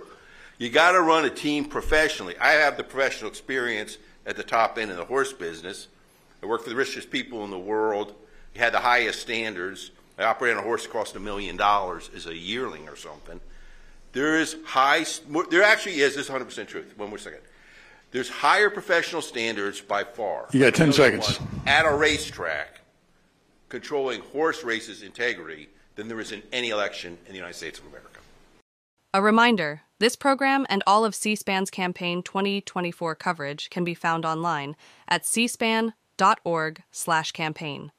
[0.57, 2.37] You got to run a team professionally.
[2.39, 5.89] I have the professional experience at the top end of the horse business.
[6.43, 8.15] I worked for the richest people in the world.
[8.55, 9.91] You had the highest standards.
[10.21, 13.41] I operated on a horse that cost a million dollars as a yearling or something.
[14.12, 15.07] There is high,
[15.51, 16.93] there actually is, this is 100% truth.
[16.97, 17.41] One more second.
[18.11, 20.49] There's higher professional standards by far.
[20.53, 21.41] You got 10 seconds.
[21.66, 22.81] At a racetrack,
[23.68, 27.87] controlling horse races integrity than there is in any election in the United States of
[27.87, 28.09] America.
[29.14, 34.25] A reminder this program and all of C SPAN's campaign 2024 coverage can be found
[34.25, 34.75] online
[35.09, 37.93] at cspan.org/campaign.